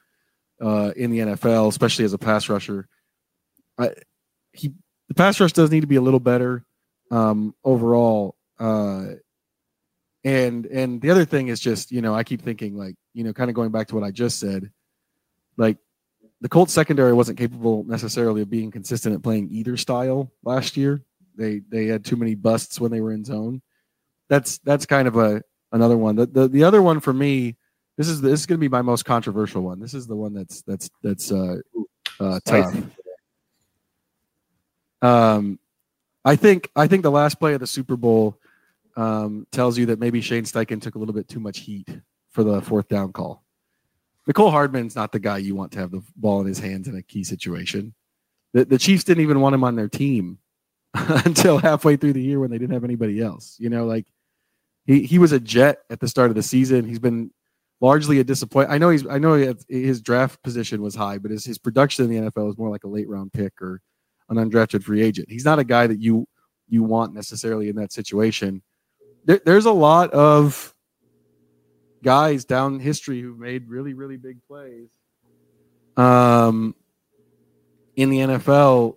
[0.62, 2.88] uh, in the NFL, especially as a pass rusher.
[3.76, 3.90] I,
[4.52, 4.74] he
[5.08, 6.64] the pass rush does need to be a little better
[7.10, 8.36] um, overall.
[8.58, 9.06] Uh,
[10.24, 13.32] and and the other thing is just you know I keep thinking like you know
[13.32, 14.70] kind of going back to what I just said,
[15.56, 15.78] like
[16.40, 21.02] the Colts secondary wasn't capable necessarily of being consistent at playing either style last year.
[21.36, 23.62] They they had too many busts when they were in zone.
[24.28, 25.42] That's that's kind of a
[25.72, 26.16] another one.
[26.16, 27.56] The the, the other one for me,
[27.96, 29.80] this is this is going to be my most controversial one.
[29.80, 31.56] This is the one that's that's that's uh,
[32.20, 32.74] uh, tough.
[35.00, 35.60] Um,
[36.28, 38.38] I think I think the last play of the Super Bowl
[38.98, 41.88] um, tells you that maybe Shane Steichen took a little bit too much heat
[42.28, 43.42] for the fourth down call.
[44.28, 46.94] Mecole Hardman's not the guy you want to have the ball in his hands in
[46.96, 47.94] a key situation.
[48.52, 50.38] The, the Chiefs didn't even want him on their team
[50.94, 53.56] until halfway through the year when they didn't have anybody else.
[53.58, 54.04] You know, like
[54.84, 56.86] he, he was a jet at the start of the season.
[56.86, 57.30] He's been
[57.80, 58.74] largely a disappointment.
[58.74, 62.10] I know he's I know his draft position was high, but his his production in
[62.10, 63.80] the NFL is more like a late round pick or
[64.28, 65.30] an undrafted free agent.
[65.30, 66.26] He's not a guy that you
[66.68, 68.62] you want necessarily in that situation.
[69.24, 70.74] There, there's a lot of
[72.02, 74.88] guys down history who've made really really big plays
[75.96, 76.74] um
[77.96, 78.96] in the NFL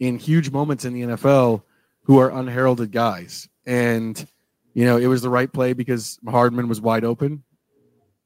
[0.00, 1.62] in huge moments in the NFL
[2.02, 4.26] who are unheralded guys and
[4.74, 7.44] you know it was the right play because Hardman was wide open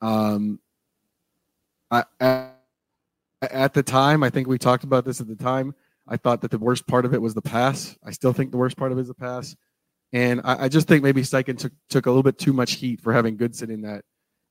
[0.00, 0.58] um
[1.90, 2.56] I, at,
[3.42, 5.74] at the time I think we talked about this at the time
[6.06, 8.58] I thought that the worst part of it was the pass I still think the
[8.58, 9.56] worst part of it is the pass
[10.12, 13.00] and I, I just think maybe Steichen took took a little bit too much heat
[13.00, 14.04] for having Goodson in that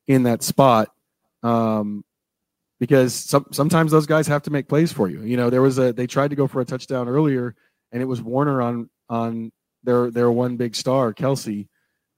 [0.08, 0.90] in that spot
[1.44, 2.04] um,
[2.80, 5.22] because some, sometimes those guys have to make plays for you.
[5.22, 7.56] You know, there was a they tried to go for a touchdown earlier,
[7.92, 9.52] and it was Warner on on
[9.84, 11.68] their their one big star, Kelce,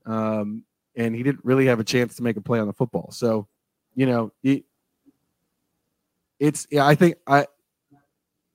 [0.06, 0.64] um,
[0.96, 3.12] and he didn't really have a chance to make a play on the football.
[3.12, 3.48] So,
[3.96, 4.32] you know,
[6.40, 6.86] it's yeah.
[6.86, 7.48] I think I,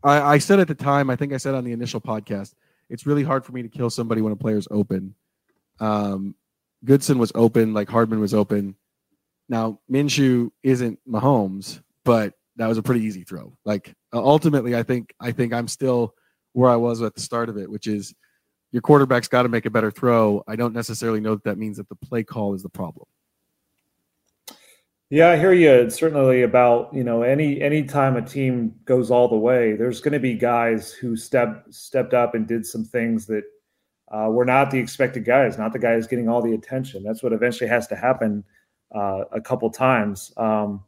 [0.03, 1.11] I I said at the time.
[1.11, 2.55] I think I said on the initial podcast,
[2.89, 5.15] it's really hard for me to kill somebody when a player's open.
[5.79, 6.35] Um,
[6.85, 8.77] Goodson was open, like Hardman was open.
[9.49, 13.57] Now, Minshew isn't Mahomes, but that was a pretty easy throw.
[13.65, 16.15] Like uh, ultimately, I think I think I'm still
[16.53, 18.15] where I was at the start of it, which is
[18.73, 20.43] your quarterback's got to make a better throw.
[20.47, 23.07] I don't necessarily know that that means that the play call is the problem.
[25.11, 25.71] Yeah, I hear you.
[25.73, 30.01] It's certainly about you know any any time a team goes all the way, there's
[30.01, 33.43] going to be guys who step stepped up and did some things that
[34.13, 37.03] uh, were not the expected guys, not the guys getting all the attention.
[37.03, 38.45] That's what eventually has to happen
[38.95, 40.33] uh, a couple times.
[40.37, 40.85] Um,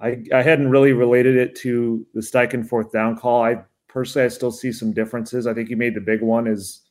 [0.00, 3.44] I, I hadn't really related it to the Steichen fourth down call.
[3.44, 5.46] I personally, I still see some differences.
[5.46, 6.82] I think he made the big one is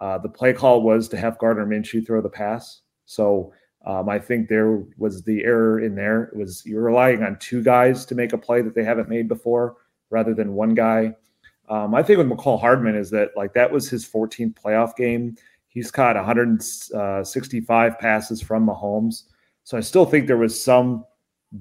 [0.00, 2.80] uh, the play call was to have Gardner Minshew throw the pass.
[3.06, 3.52] So
[3.86, 6.24] um, I think there was the error in there.
[6.24, 9.28] It was you're relying on two guys to make a play that they haven't made
[9.28, 9.76] before,
[10.10, 11.14] rather than one guy.
[11.68, 15.36] Um, I think with Mecole Hardman is that like that was his 14th playoff game.
[15.68, 19.24] He's caught 165 uh, passes from Mahomes.
[19.64, 21.04] So I still think there was some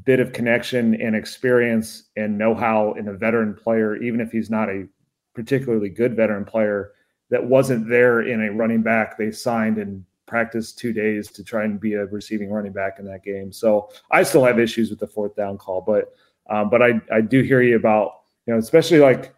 [0.06, 4.70] bit of connection and experience and know-how in a veteran player, even if he's not
[4.70, 4.88] a
[5.34, 6.92] particularly good veteran player,
[7.30, 11.64] that wasn't there in a running back they signed and practiced two days to try
[11.64, 13.52] and be a receiving running back in that game.
[13.52, 16.14] So I still have issues with the fourth down call, but
[16.50, 19.34] um, but I I do hear you about you know especially like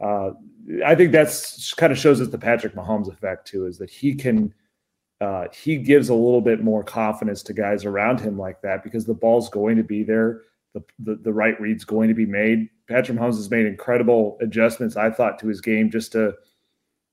[0.00, 0.30] uh,
[0.84, 4.14] I think that's kind of shows us the Patrick Mahomes effect too, is that he
[4.14, 4.54] can
[5.20, 9.04] uh, he gives a little bit more confidence to guys around him like that because
[9.04, 10.42] the ball's going to be there.
[10.74, 12.68] The, the, the right read's going to be made.
[12.88, 16.34] Patrick Mahomes has made incredible adjustments, I thought, to his game just to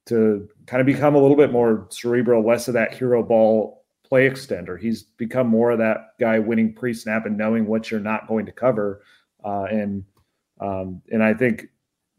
[0.06, 4.30] to kind of become a little bit more cerebral, less of that hero ball play
[4.30, 4.80] extender.
[4.80, 8.52] He's become more of that guy winning pre-snap and knowing what you're not going to
[8.52, 9.02] cover.
[9.44, 10.04] Uh, and
[10.62, 11.68] um, and I think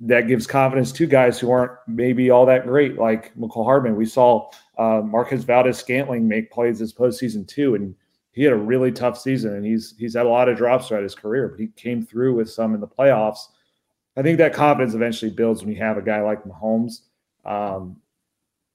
[0.00, 3.96] that gives confidence to guys who aren't maybe all that great, like Mecole Hardman.
[3.96, 7.94] We saw uh, Marquez Valdes-Scantling make plays this postseason too, and
[8.32, 11.02] he had a really tough season, and he's he's had a lot of drops throughout
[11.02, 13.46] his career, but he came through with some in the playoffs.
[14.18, 17.00] I think that confidence eventually builds when you have a guy like Mahomes.
[17.46, 17.96] Um,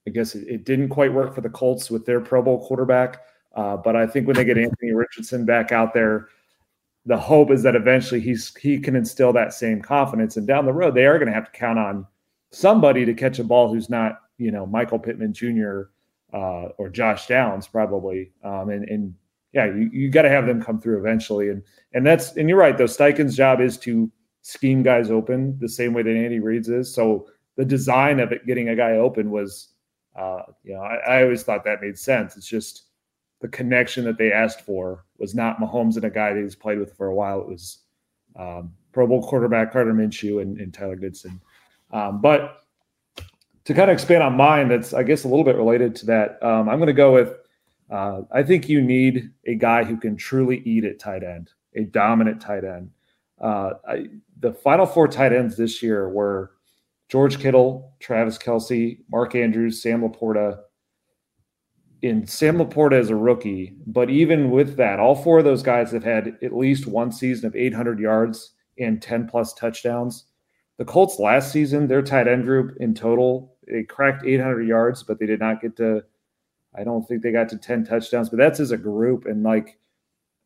[0.07, 3.21] I guess it, it, didn't quite work for the Colts with their Pro Bowl quarterback,
[3.55, 6.29] uh, but I think when they get Anthony Richardson back out there
[7.05, 10.73] the hope is that eventually he's he can instill that same confidence, and down the
[10.73, 12.05] road they are going to have to count on
[12.51, 15.83] somebody to catch a ball who's not you know Michael Pittman Jr.
[16.33, 19.13] Uh, or Josh Downs probably, um, and and
[19.51, 22.57] yeah, you, you got to have them come through eventually, and and that's and you're
[22.57, 22.85] right though.
[22.85, 24.09] Steichen's job is to
[24.43, 26.93] scheme guys open the same way that Andy Reid's is.
[26.93, 27.27] So
[27.61, 29.67] the design of it getting a guy open was,
[30.15, 32.35] uh, you know, I, I always thought that made sense.
[32.35, 32.85] It's just
[33.39, 36.79] the connection that they asked for was not Mahomes and a guy that he's played
[36.79, 37.39] with for a while.
[37.39, 37.81] It was
[38.35, 41.39] um, Pro Bowl quarterback Gardner Minshew and, and Tyler Goodson.
[41.91, 42.63] Um, but
[43.65, 46.41] to kind of expand on mine, that's I guess a little bit related to that.
[46.41, 47.35] Um, I'm going to go with
[47.91, 51.83] uh, I think you need a guy who can truly eat at tight end, a
[51.83, 52.89] dominant tight end.
[53.39, 54.07] Uh, I,
[54.39, 56.53] the final four tight ends this year were
[57.11, 60.59] George Kittle, Travis Kelce, Mark Andrews, Sam LaPorta,
[62.01, 65.91] in Sam LaPorta as a rookie, but even with that, all four of those guys
[65.91, 70.23] have had at least one season of 800 yards and 10 plus touchdowns.
[70.77, 75.19] The Colts last season, their tight end group in total, they cracked 800 yards, but
[75.19, 76.03] they did not get to.
[76.73, 79.25] I don't think they got to 10 touchdowns, but that's as a group.
[79.25, 79.77] And like,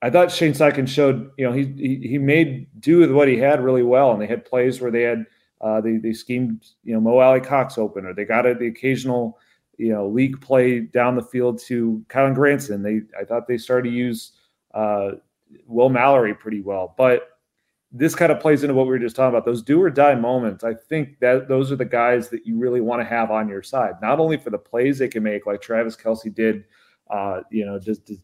[0.01, 3.37] I thought Shane Steichen showed, you know, he, he he made do with what he
[3.37, 5.25] had really well, and they had plays where they had
[5.65, 9.37] uh, they they schemed, you know, Mo Alie-Cox open, or they got it the occasional
[9.77, 12.81] you know, league play down the field to Kylen Granson.
[12.81, 14.33] They I thought they started to use
[14.73, 15.11] uh,
[15.67, 16.93] Will Mallory pretty well.
[16.97, 17.29] But
[17.91, 20.15] this kind of plays into what we were just talking about those do or die
[20.15, 20.63] moments.
[20.63, 23.63] I think that those are the guys that you really want to have on your
[23.63, 26.65] side, not only for the plays they can make, like Travis Kelce did,
[27.09, 28.17] uh, you know, just to,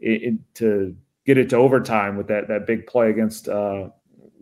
[0.00, 3.88] it, to get it to overtime with that that big play against uh,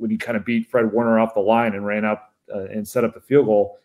[0.02, 2.86] when he kind of beat Fred Warner off the line and ran up uh, and
[2.86, 3.78] set up the field goal.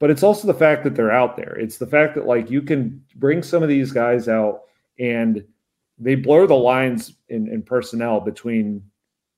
[0.00, 1.56] But it's also the fact that they're out there.
[1.56, 4.62] It's the fact that like you can bring some of these guys out
[4.98, 5.44] and
[5.96, 8.82] they blur the lines in, in personnel between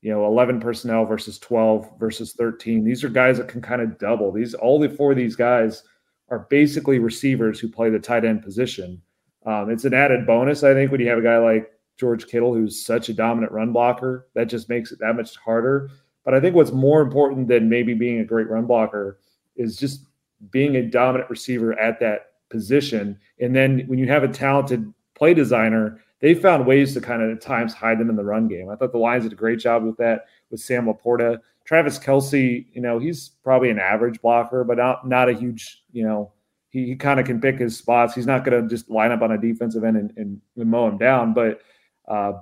[0.01, 3.99] you know 11 personnel versus 12 versus 13 these are guys that can kind of
[3.99, 4.33] double.
[4.33, 5.83] These all the four of these guys
[6.29, 9.03] are basically receivers who play the tight end position.
[9.45, 12.55] Um, it's an added bonus i think when you have a guy like george kittle
[12.55, 14.29] who's such a dominant run blocker.
[14.35, 15.90] That just makes it that much harder
[16.24, 19.18] but i think what's more important than maybe being a great run blocker
[19.56, 20.06] is just
[20.50, 25.32] being a dominant receiver at that position and then when you have a talented play
[25.32, 28.70] designer they found ways to kind of at times hide them in the run game.
[28.70, 31.40] I thought the Lions did a great job with that with Sam LaPorta.
[31.64, 36.04] Travis Kelce, you know, he's probably an average blocker, but not not a huge, you
[36.04, 36.32] know,
[36.70, 38.14] he, he kind of can pick his spots.
[38.14, 40.87] He's not going to just line up on a defensive end and, and, and mow
[40.88, 41.61] him down, but
[42.06, 42.35] uh,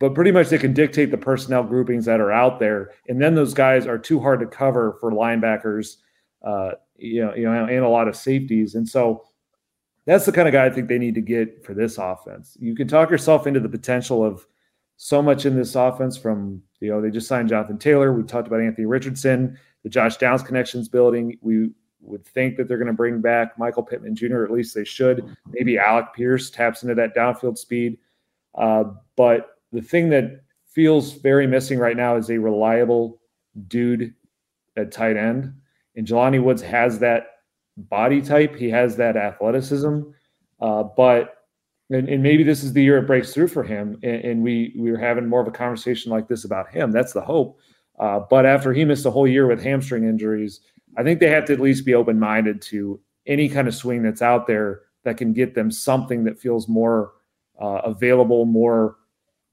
[0.00, 3.36] but pretty much they can dictate the personnel groupings that are out there, and then
[3.36, 5.98] those guys are too hard to cover for linebackers,
[6.44, 9.24] uh, you know, you know, and a lot of safeties, and so
[10.06, 12.56] that's the kind of guy I think they need to get for this offense.
[12.58, 14.46] You can talk yourself into the potential of
[14.96, 18.12] so much in this offense from, you know, they just signed Jonathan Taylor.
[18.12, 21.38] We talked about Anthony Richardson, the Josh Downs connections building.
[21.42, 24.84] We would think that they're going to bring back Michael Pittman Jr., at least they
[24.84, 25.36] should.
[25.48, 27.98] Maybe Alec Pierce taps into that downfield speed.
[28.54, 28.84] Uh,
[29.16, 33.20] but the thing that feels very missing right now is a reliable
[33.68, 34.14] dude
[34.76, 35.52] at tight end.
[35.96, 37.26] And Jelani Woods has that
[37.76, 38.54] body type.
[38.54, 40.00] He has that athleticism,
[40.60, 41.36] uh, but
[41.90, 43.98] and, and, maybe this is the year it breaks through for him.
[44.04, 46.92] And, and, we we were having more of a conversation like this about him.
[46.92, 47.58] That's the hope.
[47.98, 50.60] Uh, but after he missed a whole year with hamstring injuries,
[50.96, 54.02] I think they have to at least be open minded to any kind of swing
[54.02, 57.12] that's out there that can get them something that feels more
[57.60, 58.96] uh, available, more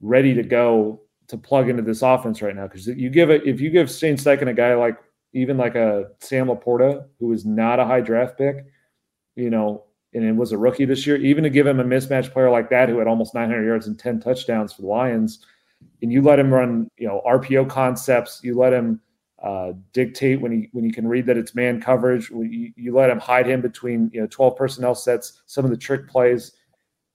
[0.00, 2.66] ready to go to plug into this offense right now.
[2.66, 4.96] Because you give it, if you give Shane Steichen a guy like
[5.32, 8.66] even like a Sam LaPorta, who is not a high draft pick,
[9.36, 9.84] you know,
[10.14, 12.70] and it was a rookie this year, even to give him a mismatch player like
[12.70, 15.44] that who had almost 900 yards and 10 touchdowns for the Lions,
[16.02, 19.00] and you let him run, you know, RPO concepts, you let him
[19.42, 23.10] uh, dictate when he when he can read that it's man coverage, you, you let
[23.10, 26.52] him hide him between you know 12 personnel sets, some of the trick plays.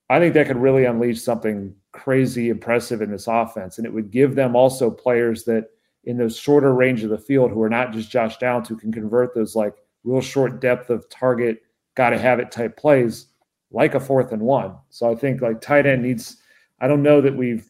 [0.10, 4.12] I think that could really unleash something crazy impressive in this offense, and it would
[4.12, 5.70] give them also players that–
[6.06, 8.92] in those shorter range of the field who are not just Josh Downs who can
[8.92, 11.62] convert those like real short depth of target,
[11.96, 13.28] got to have it type plays
[13.72, 14.76] like a fourth and one.
[14.90, 16.38] So I think like tight end needs.
[16.80, 17.70] I don't know that we've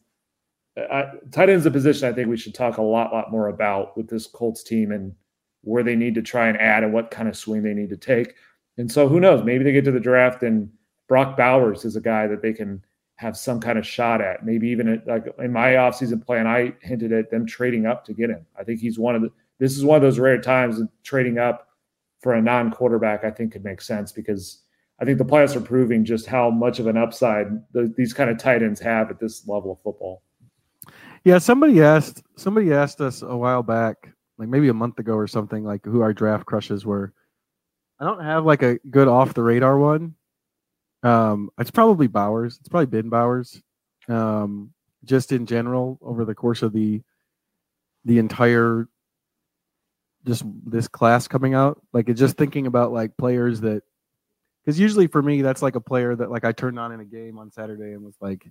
[0.91, 3.95] I, tight end's a position I think we should talk a lot, lot more about
[3.95, 5.13] with this Colts team and
[5.62, 7.97] where they need to try and add and what kind of swing they need to
[7.97, 8.33] take.
[8.77, 9.43] And so who knows?
[9.43, 10.71] Maybe they get to the draft and
[11.07, 12.83] Brock Bowers is a guy that they can
[13.15, 14.45] have some kind of shot at.
[14.45, 18.13] Maybe even uh, like in my offseason plan, I hinted at them trading up to
[18.13, 18.45] get him.
[18.58, 19.32] I think he's one of the.
[19.60, 21.69] This is one of those rare times trading up
[22.19, 23.23] for a non-quarterback.
[23.23, 24.63] I think could make sense because
[24.99, 28.30] I think the playoffs are proving just how much of an upside the, these kind
[28.30, 30.21] of tight ends have at this level of football.
[31.23, 35.28] Yeah, somebody asked somebody asked us a while back, like maybe a month ago or
[35.28, 37.13] something, like who our draft crushes were.
[37.99, 40.15] I don't have like a good off the radar one,
[41.04, 42.58] um, it's probably Bowers.
[42.60, 43.62] It's probably been Bowers.
[44.08, 44.74] Um,
[45.06, 47.02] just in general, over the course of the
[48.06, 48.88] the entire
[50.26, 53.84] just this class coming out, like it's just thinking about like players that
[54.63, 57.06] because usually for me that's like a player that like I turned on in a
[57.06, 58.50] game on Saturday and was like,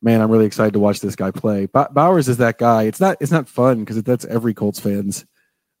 [0.00, 1.66] man, I'm really excited to watch this guy play.
[1.66, 2.84] But Bowers is that guy.
[2.84, 5.26] It's not it's not fun because that's every Colts fans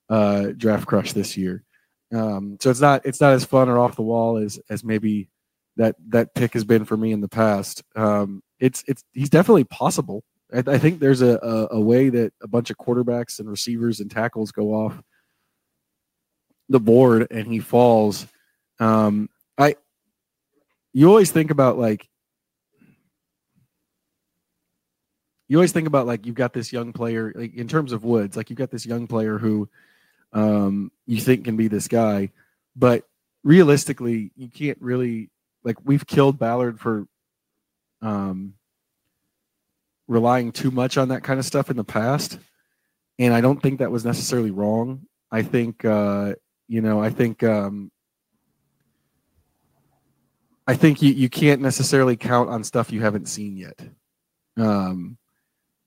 [0.08, 1.64] uh, draft crush this year.
[2.12, 5.28] Um, so it's not it's not as fun or off the wall as as maybe
[5.78, 7.82] that that pick has been for me in the past.
[7.96, 10.24] Um, it's it's he's definitely possible.
[10.52, 14.00] I, I think there's a, a, a way that a bunch of quarterbacks and receivers
[14.00, 15.00] and tackles go off
[16.68, 18.26] the board and he falls.
[18.80, 19.76] Um, I
[20.92, 22.08] you always think about like
[25.46, 28.36] you always think about like you've got this young player like in terms of Woods,
[28.36, 29.68] like you've got this young player who
[30.32, 32.30] um, you think can be this guy,
[32.76, 33.04] but
[33.44, 35.30] realistically, you can't really
[35.64, 37.06] like we've killed Ballard for
[38.02, 38.54] um,
[40.06, 42.38] relying too much on that kind of stuff in the past,
[43.18, 45.06] and I don't think that was necessarily wrong.
[45.30, 46.34] I think uh,
[46.68, 47.90] you know, I think um,
[50.66, 53.80] I think you, you can't necessarily count on stuff you haven't seen yet.
[54.56, 55.18] Um,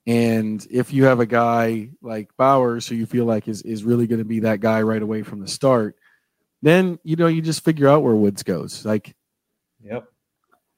[0.07, 4.07] And if you have a guy like Bowers who you feel like is is really
[4.07, 5.95] going to be that guy right away from the start,
[6.63, 8.83] then you know you just figure out where Woods goes.
[8.83, 9.15] Like,
[9.83, 10.05] yep.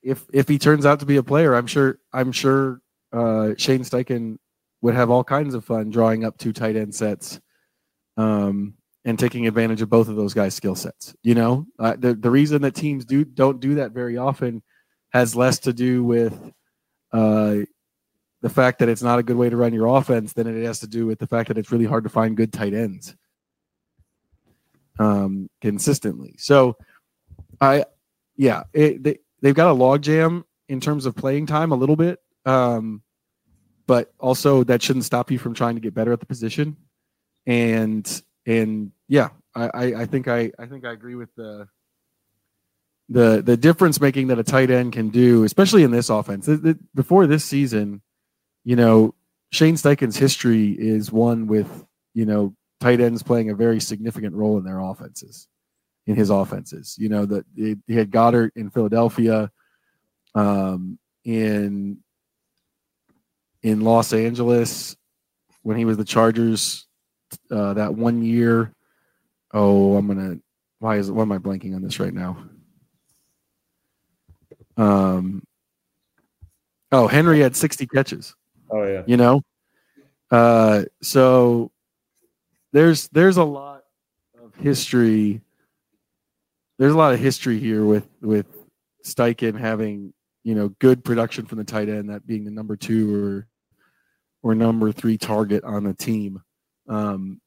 [0.01, 2.81] If if he turns out to be a player, I'm sure I'm sure
[3.11, 4.37] uh, Shane Steichen
[4.81, 7.39] would have all kinds of fun drawing up two tight end sets,
[8.17, 8.75] um,
[9.05, 11.15] and taking advantage of both of those guys' skill sets.
[11.23, 14.61] You know, uh, the the reason that teams do don't do that very often
[15.11, 16.33] has less to do with
[17.13, 17.57] uh,
[18.41, 20.79] the fact that it's not a good way to run your offense than it has
[20.79, 23.15] to do with the fact that it's really hard to find good tight ends
[24.99, 26.35] um, consistently.
[26.37, 26.75] So,
[27.61, 27.85] I,
[28.35, 32.19] yeah, it, they they've got a logjam in terms of playing time a little bit,
[32.45, 33.01] um,
[33.87, 36.77] but also that shouldn't stop you from trying to get better at the position.
[37.45, 38.09] And
[38.45, 41.67] and yeah, I, I, I think I I think I agree with the
[43.09, 46.49] the the difference making that a tight end can do, especially in this offense.
[46.95, 48.01] before this season,
[48.63, 49.13] you know,
[49.51, 54.57] Shane Steichen's history is one with you know tight ends playing a very significant role
[54.57, 55.47] in their offenses,
[56.05, 56.95] in his offenses.
[56.97, 59.51] You know that he had Goedert in Philadelphia,
[60.35, 61.99] um, in
[63.61, 64.95] in Los Angeles
[65.61, 66.87] when he was the Chargers
[67.49, 68.73] uh, that one year.
[69.53, 70.37] Oh, I'm gonna.
[70.79, 71.13] Why is it?
[71.13, 72.37] Why am I blanking on this right now?
[74.77, 75.43] Um.
[76.91, 78.35] Oh, Henry had 60 catches.
[78.69, 79.03] Oh yeah.
[79.07, 79.41] You know.
[80.29, 80.83] Uh.
[81.01, 81.71] So
[82.71, 83.83] there's there's a lot
[84.43, 85.41] of history.
[86.79, 88.45] There's a lot of history here with with
[89.05, 90.13] Steichen having
[90.43, 93.47] you know good production from the tight end, that being the number two or
[94.41, 96.41] or number three target on the team.
[96.89, 97.39] Um,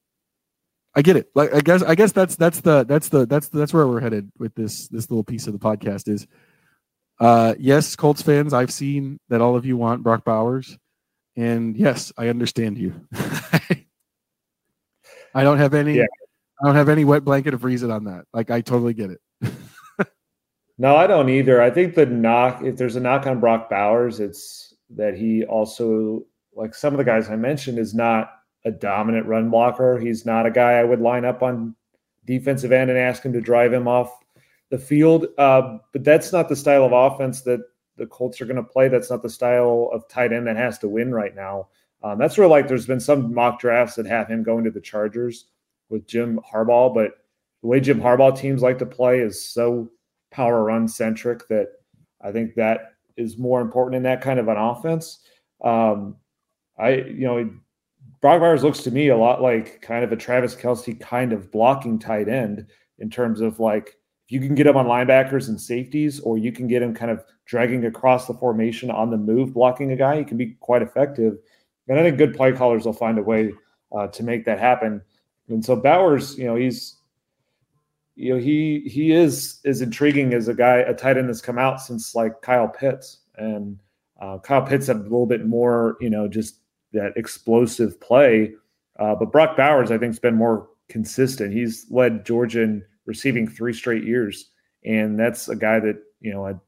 [0.94, 1.28] I get it.
[1.34, 4.00] Like I guess I guess that's that's the that's the that's the, that's where we're
[4.00, 6.26] headed with this this little piece of the podcast is.
[7.18, 10.76] Uh, yes, Colts fans, I've seen that all of you want Brock Bowers,
[11.34, 13.06] and yes, I understand you.
[15.34, 15.96] I don't have any.
[15.96, 16.06] Yeah.
[16.60, 18.24] I don't have any wet blanket of reason on that.
[18.32, 19.52] Like I totally get it.
[20.78, 21.60] no, I don't either.
[21.60, 26.24] I think the knock, if there's a knock on Brock Bowers, it's that he also,
[26.54, 28.32] like some of the guys I mentioned, is not
[28.64, 29.98] a dominant run blocker.
[29.98, 31.74] He's not a guy I would line up on
[32.24, 34.18] defensive end and ask him to drive him off
[34.70, 35.26] the field.
[35.38, 37.60] Uh, but that's not the style of offense that
[37.96, 38.88] the Colts are going to play.
[38.88, 41.68] That's not the style of tight end that has to win right now.
[42.02, 44.80] Um, that's where like there's been some mock drafts that have him going to the
[44.80, 45.46] Chargers
[45.88, 47.12] with Jim Harbaugh, but
[47.62, 49.90] the way Jim Harbaugh teams like to play is so
[50.30, 51.68] power run centric that
[52.20, 55.20] I think that is more important in that kind of an offense.
[55.64, 56.16] Um,
[56.78, 57.50] I you know
[58.20, 61.50] Brock Bowers looks to me a lot like kind of a Travis Kelce kind of
[61.50, 62.66] blocking tight end
[62.98, 66.50] in terms of like if you can get him on linebackers and safeties, or you
[66.50, 70.18] can get him kind of dragging across the formation on the move, blocking a guy,
[70.18, 71.38] he can be quite effective.
[71.88, 73.52] And I think good play callers will find a way
[73.96, 75.00] uh, to make that happen.
[75.48, 76.96] And so Bowers, you know, he's,
[78.14, 81.58] you know, he he is as intriguing as a guy, a tight end that's come
[81.58, 83.78] out since like Kyle Pitts, and
[84.20, 86.60] uh, Kyle Pitts had a little bit more, you know, just
[86.92, 88.54] that explosive play.
[88.98, 91.52] Uh, but Brock Bowers, I think, has been more consistent.
[91.52, 94.50] He's led Georgia in receiving three straight years,
[94.84, 96.58] and that's a guy that you know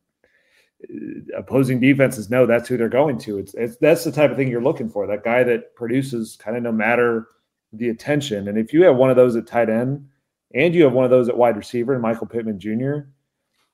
[1.37, 3.39] opposing defenses know that's who they're going to.
[3.39, 5.07] It's, it's that's the type of thing you're looking for.
[5.07, 7.29] That guy that produces kind of no matter
[7.73, 8.49] the attention.
[8.49, 10.07] And if you have one of those at tight end,
[10.55, 13.01] and you have one of those at wide receiver, and Michael Pittman Jr.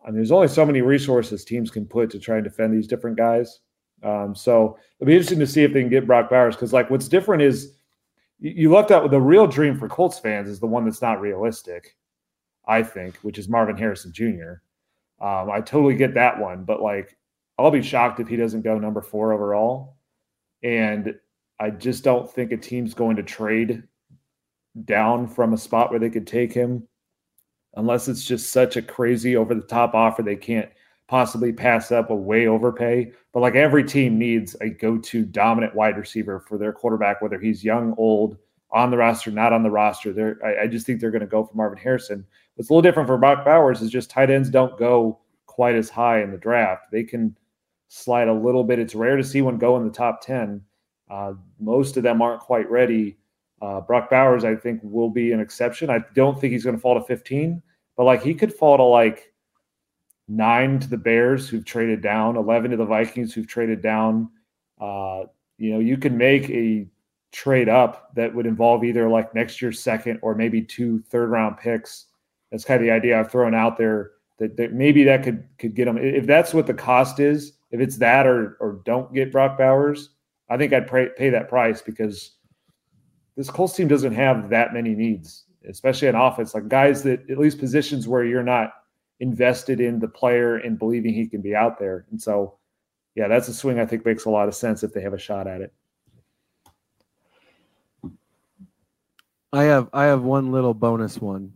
[0.04, 2.88] I mean, there's only so many resources teams can put to try and defend these
[2.88, 3.60] different guys.
[4.02, 6.90] Um, so it'll be interesting to see if they can get Brock Bowers because, like,
[6.90, 7.74] what's different is
[8.38, 11.20] you, you left out the real dream for Colts fans is the one that's not
[11.20, 11.96] realistic,
[12.66, 14.54] I think, which is Marvin Harrison Jr.
[15.20, 17.16] Um, I totally get that one, but like,
[17.58, 19.96] I'll be shocked if he doesn't go number four overall.
[20.62, 21.14] And
[21.60, 23.82] I just don't think a team's going to trade
[24.84, 26.86] down from a spot where they could take him
[27.76, 30.68] unless it's just such a crazy over the top offer they can't
[31.06, 33.12] possibly pass up a way overpay.
[33.32, 37.38] But like every team needs a go to dominant wide receiver for their quarterback, whether
[37.38, 38.38] he's young, old,
[38.70, 40.12] on the roster, not on the roster.
[40.12, 42.26] They're, I, I just think they're going to go for Marvin Harrison.
[42.56, 45.88] What's a little different for Brock Bowers is just tight ends don't go quite as
[45.88, 46.86] high in the draft.
[46.90, 47.36] They can
[47.88, 48.80] slide a little bit.
[48.80, 50.60] It's rare to see one go in the top 10.
[51.10, 53.16] Uh, most of them aren't quite ready.
[53.60, 55.90] Uh, Brock Bowers, I think, will be an exception.
[55.90, 57.62] I don't think he's going to fall to 15,
[57.96, 59.32] but like he could fall to like
[60.28, 64.30] nine to the Bears who've traded down, 11 to the Vikings who've traded down.
[64.80, 65.24] Uh,
[65.58, 66.86] you know, you can make a
[67.32, 71.58] trade up that would involve either like next year's second or maybe two third round
[71.58, 72.06] picks.
[72.50, 75.74] That's kind of the idea I've thrown out there that, that maybe that could could
[75.74, 77.52] get them if that's what the cost is.
[77.70, 80.10] If it's that or or don't get Brock Bowers,
[80.48, 82.32] I think I'd pay, pay that price because
[83.36, 86.54] this Colts team doesn't have that many needs, especially on offense.
[86.54, 88.72] Like guys that at least positions where you're not
[89.20, 92.06] invested in the player and believing he can be out there.
[92.10, 92.58] And so,
[93.14, 95.18] yeah, that's a swing I think makes a lot of sense if they have a
[95.18, 95.72] shot at it.
[99.52, 101.52] I have I have one little bonus one,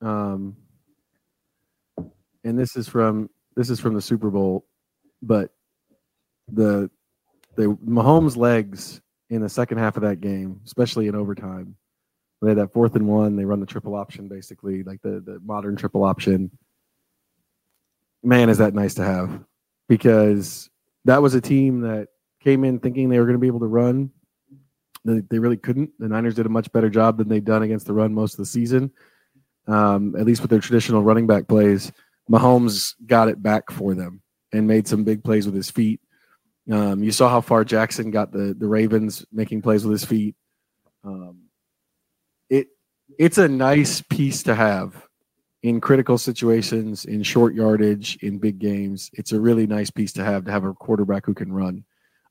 [0.00, 0.56] um,
[2.42, 4.64] and this is from this is from the Super Bowl,
[5.20, 5.52] but
[6.50, 6.90] the
[7.58, 11.76] the Mahomes legs in the second half of that game, especially in overtime,
[12.40, 13.36] they had that fourth and one.
[13.36, 16.50] They run the triple option, basically like the the modern triple option.
[18.22, 19.44] Man, is that nice to have
[19.88, 20.70] because
[21.04, 22.08] that was a team that
[22.40, 24.10] came in thinking they were going to be able to run
[25.04, 25.90] they, they really couldn't.
[25.98, 28.38] The Niners did a much better job than they'd done against the run most of
[28.38, 28.90] the season,
[29.66, 31.92] um, at least with their traditional running back plays.
[32.30, 36.00] Mahomes got it back for them and made some big plays with his feet.
[36.70, 40.34] Um, you saw how far Jackson got the the Ravens making plays with his feet.
[41.04, 41.44] Um,
[42.50, 42.68] it
[43.18, 45.06] it's a nice piece to have
[45.62, 49.10] in critical situations, in short yardage, in big games.
[49.14, 51.84] It's a really nice piece to have to have a quarterback who can run.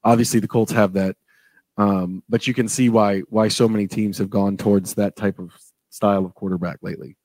[0.04, 1.16] Obviously, the Colts have that
[1.78, 5.40] um, but you can see why why so many teams have gone towards that type
[5.40, 5.52] of
[5.90, 7.17] style of quarterback lately.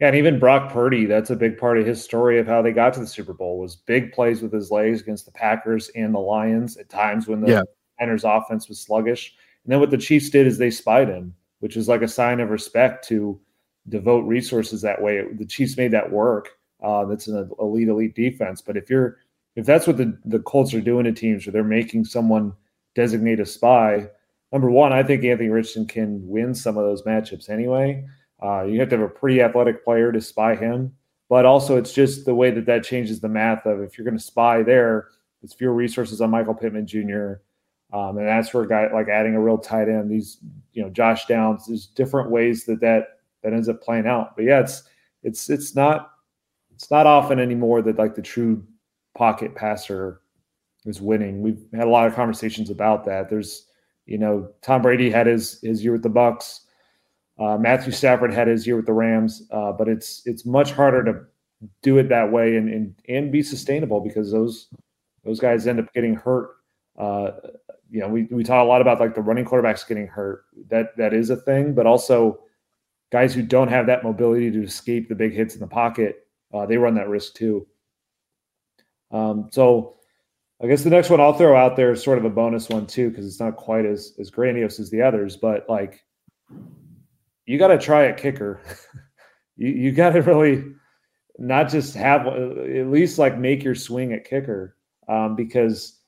[0.00, 2.72] Yeah, and even Brock Purdy, that's a big part of his story of how they
[2.72, 6.14] got to the Super Bowl was big plays with his legs against the Packers and
[6.14, 7.62] the Lions at times when the yeah.
[8.00, 9.34] Niners offense was sluggish.
[9.64, 12.38] And then what the Chiefs did is they spied him, which is like a sign
[12.38, 13.40] of respect to
[13.88, 15.24] devote resources that way.
[15.36, 16.50] The Chiefs made that work.
[16.80, 18.60] Uh, that's an elite, elite defense.
[18.60, 19.18] But if you're
[19.56, 22.52] if that's what the, the Colts are doing to teams where they're making someone–
[22.98, 24.08] designate a spy.
[24.52, 28.04] Number one, I think Anthony Richardson can win some of those matchups anyway.
[28.42, 30.94] Uh, you have to have a pretty athletic player to spy him,
[31.28, 34.16] but also it's just the way that that changes the math of if you're going
[34.16, 35.08] to spy there,
[35.42, 37.34] it's fewer resources on Michael Pittman Jr.
[37.92, 40.10] Um, and that's where a guy like adding a real tight end.
[40.10, 40.38] These,
[40.72, 41.66] you know, Josh Downs.
[41.66, 44.36] There's different ways that that that ends up playing out.
[44.36, 44.82] But yeah, it's
[45.22, 46.10] it's it's not
[46.74, 48.64] it's not often anymore that like the true
[49.16, 50.20] pocket passer
[50.84, 51.40] is winning.
[51.40, 53.28] We've had a lot of conversations about that.
[53.28, 53.66] There's,
[54.06, 56.60] you know, Tom Brady had his his year with the Bucs.
[57.38, 61.04] Uh, Matthew Stafford had his year with the Rams, uh, but it's it's much harder
[61.04, 61.20] to
[61.82, 64.68] do it that way and and and be sustainable because those
[65.24, 66.50] those guys end up getting hurt.
[66.98, 67.30] Uh,
[67.90, 70.44] you know, we we talk a lot about like the running quarterbacks getting hurt.
[70.68, 72.40] That that is a thing, but also
[73.10, 76.66] guys who don't have that mobility to escape the big hits in the pocket, uh,
[76.66, 77.66] they run that risk too.
[79.10, 79.96] Um, so
[80.62, 82.86] I guess the next one I'll throw out there is sort of a bonus one
[82.86, 86.04] too, because it's not quite as as grandiose as the others, but like
[87.48, 88.60] you got to try a kicker.
[89.56, 90.64] you you got to really
[91.38, 94.76] not just have at least like make your swing at kicker,
[95.08, 95.98] um, because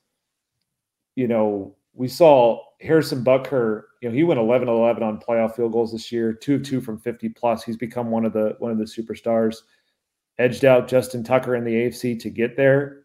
[1.15, 3.83] you know we saw Harrison Butker.
[4.01, 6.81] You know he went 11 11 on playoff field goals this year, two of two
[6.81, 7.63] from 50 plus.
[7.63, 9.57] He's become one of the one of the superstars.
[10.39, 13.01] Edged out Justin Tucker in the AFC to get there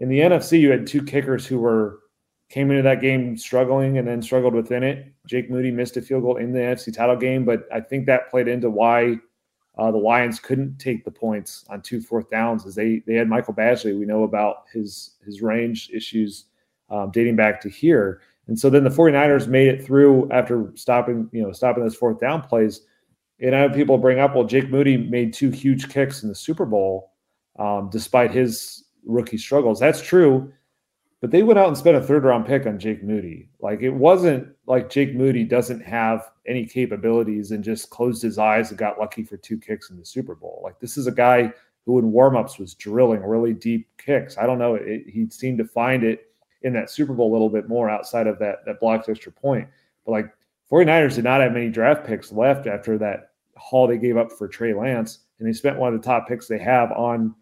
[0.00, 2.00] in the NFC, you had two kickers who were
[2.50, 5.12] came into that game struggling and then struggled within it.
[5.26, 8.28] Jake Moody missed a field goal in the NFC title game, but I think that
[8.28, 9.16] played into why
[9.78, 13.28] uh, the Lions couldn't take the points on two fourth downs, as they they had
[13.28, 13.98] Michael Badgley.
[13.98, 16.46] We know about his his range issues
[16.90, 21.30] um, dating back to here, and so then the 49ers made it through after stopping
[21.32, 22.82] you know stopping those fourth down plays.
[23.42, 26.34] And I have people bring up, well, Jake Moody made two huge kicks in the
[26.34, 27.12] Super Bowl,
[27.58, 29.80] um, despite his rookie struggles.
[29.80, 30.52] That's true.
[31.20, 33.50] But they went out and spent a third round pick on Jake Moody.
[33.60, 38.70] Like it wasn't like Jake Moody doesn't have any capabilities and just closed his eyes
[38.70, 40.60] and got lucky for two kicks in the Super Bowl.
[40.64, 41.52] Like this is a guy
[41.84, 44.38] who in warmups was drilling really deep kicks.
[44.38, 44.76] I don't know.
[44.76, 48.26] It, he seemed to find it in that Super Bowl a little bit more outside
[48.26, 49.68] of that that blocked extra point.
[50.06, 50.34] But like
[50.70, 54.48] 49ers did not have many draft picks left after that haul they gave up for
[54.48, 55.20] Trey Lance.
[55.38, 57.34] And they spent one of the top picks they have on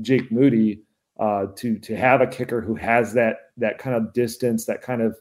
[0.00, 0.82] Jake Moody
[1.18, 5.02] uh, to to have a kicker who has that that kind of distance, that kind
[5.02, 5.16] of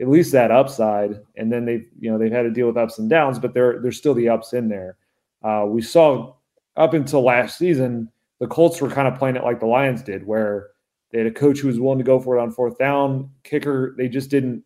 [0.00, 1.20] at least that upside.
[1.36, 3.80] And then they've you know they've had to deal with ups and downs, but there
[3.80, 4.96] there's still the ups in there.
[5.42, 6.34] Uh, we saw
[6.76, 8.10] up until last season,
[8.40, 10.68] the Colts were kind of playing it like the Lions did, where
[11.10, 13.30] they had a coach who was willing to go for it on fourth down.
[13.44, 14.64] Kicker, they just didn't.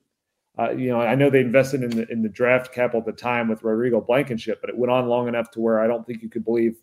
[0.59, 3.13] Uh, you know, I know they invested in the in the draft capital at the
[3.13, 6.23] time with Rodrigo Blankenship, but it went on long enough to where I don't think
[6.23, 6.77] you could believe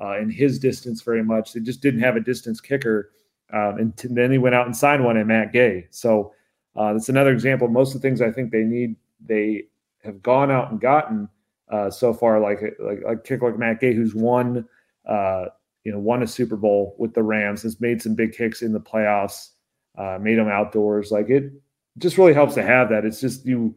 [0.00, 1.52] uh, in his distance very much.
[1.52, 3.10] They just didn't have a distance kicker
[3.52, 5.86] um, and t- then he went out and signed one in Matt Gay.
[5.90, 6.32] So
[6.76, 7.68] uh, that's another example.
[7.68, 9.64] Most of the things I think they need, they
[10.04, 11.28] have gone out and gotten
[11.70, 14.66] uh, so far, like like like kick like Matt Gay, who's won,
[15.08, 15.46] uh,
[15.84, 18.72] you know, won a Super Bowl with the Rams, has made some big kicks in
[18.72, 19.50] the playoffs,
[19.96, 21.10] uh, made them outdoors.
[21.10, 21.52] Like it, it
[21.98, 23.04] just really helps to have that.
[23.04, 23.74] It's just you.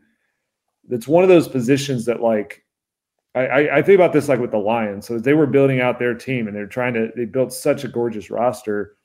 [0.90, 2.66] It's one of those positions that like
[3.36, 5.06] I, I, think about this like with the Lions.
[5.06, 7.90] So they were building out their team and they're trying to they built such a
[7.90, 8.96] gorgeous roster.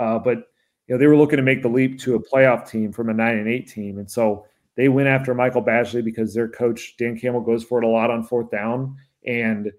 [0.00, 0.38] Uh, but
[0.86, 3.14] you know, they were looking to make the leap to a playoff team from a
[3.14, 3.98] nine and eight team.
[3.98, 4.46] And so
[4.76, 8.10] they went after Michael Badgley because their coach, Dan Campbell, goes for it a lot
[8.10, 8.96] on fourth down.
[9.26, 9.70] And,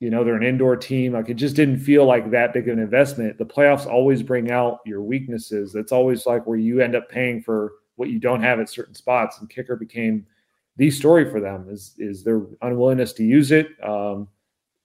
[0.00, 1.12] you know, they're an indoor team.
[1.12, 3.36] Like it just didn't feel like that big of an investment.
[3.36, 5.72] The playoffs always bring out your weaknesses.
[5.72, 8.94] That's always like where you end up paying for what you don't have at certain
[8.94, 9.40] spots.
[9.40, 10.24] And kicker became
[10.76, 13.70] the story for them is is their unwillingness to use it.
[13.84, 14.28] Um,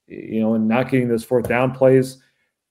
[0.07, 2.17] you know, and not getting those fourth down plays.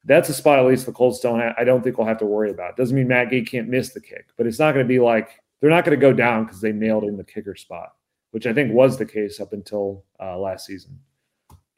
[0.05, 1.39] That's a spot at least the Colts don't.
[1.39, 2.77] Have, I don't think we'll have to worry about.
[2.77, 5.41] Doesn't mean Matt Gay can't miss the kick, but it's not going to be like
[5.61, 7.95] they're not going to go down because they nailed in the kicker spot,
[8.33, 10.99] which I think was the case up until uh, last season.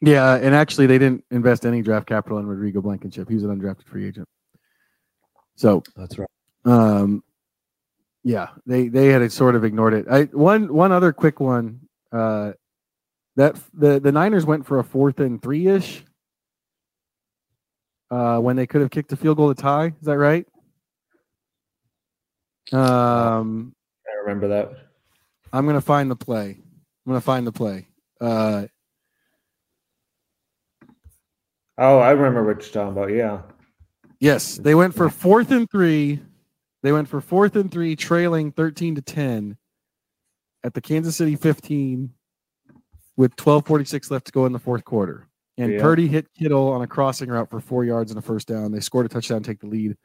[0.01, 3.29] Yeah, and actually they didn't invest any draft capital in Rodrigo Blankenship.
[3.29, 4.29] He was an undrafted free agent.
[5.57, 6.29] So that's right.
[6.65, 7.23] Um,
[8.23, 10.07] yeah, they they had sort of ignored it.
[10.11, 11.81] I one one other quick one.
[12.11, 12.53] Uh,
[13.37, 16.05] that the the Niners went for a fourth and three ish.
[18.15, 20.47] Uh, when they could have kicked a field goal to tie, is that right?
[22.73, 23.75] Um,
[24.07, 24.73] I remember that.
[25.53, 26.51] I'm gonna find the play.
[26.51, 27.89] I'm gonna find the play.
[28.21, 28.67] Uh,
[31.79, 33.11] oh, I remember what you're talking about.
[33.11, 33.43] Yeah.
[34.21, 36.21] Yes, they went for fourth and three
[36.85, 39.57] they went for fourth and three, trailing 13 to 10
[40.63, 42.11] at the Kansas City 15
[43.17, 45.27] with 12.46 left to go in the fourth quarter.
[45.57, 45.81] And yeah.
[45.81, 48.73] Purdy hit Kittle on a crossing route for four yards and a first down.
[48.73, 49.97] They scored a touchdown, take the lead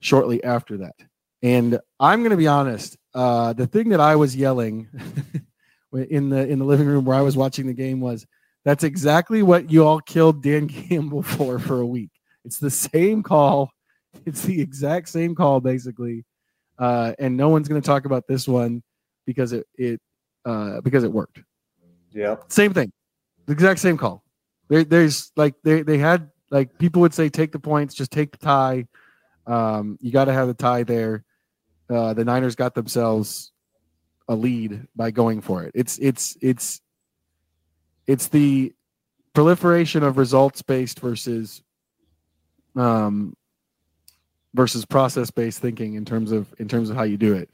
[0.00, 0.94] shortly after that.
[1.42, 4.88] And I'm going to be honest, uh, the thing that I was yelling
[5.92, 8.26] in the in the living room where I was watching the game was
[8.64, 12.10] that's exactly what you all killed Dan Campbell for for a week.
[12.44, 13.70] It's the same call
[14.26, 16.24] It's the exact same call, basically,
[16.78, 18.82] uh, and no one's going to talk about this one
[19.26, 20.00] because it it
[20.44, 21.40] uh, because it worked.
[22.10, 22.92] Yeah, same thing,
[23.46, 24.22] the exact same call.
[24.72, 28.32] There, there's like they they had like people would say take the points, just take
[28.32, 28.86] the tie.
[29.46, 31.24] Um, you got to have the tie there.
[31.90, 33.52] Uh, the Niners got themselves
[34.28, 35.72] a lead by going for it.
[35.74, 36.80] It's it's it's
[38.06, 38.72] it's the
[39.34, 41.62] proliferation of results based versus
[42.74, 43.36] um
[44.54, 47.50] versus process based thinking in terms of in terms of how you do it.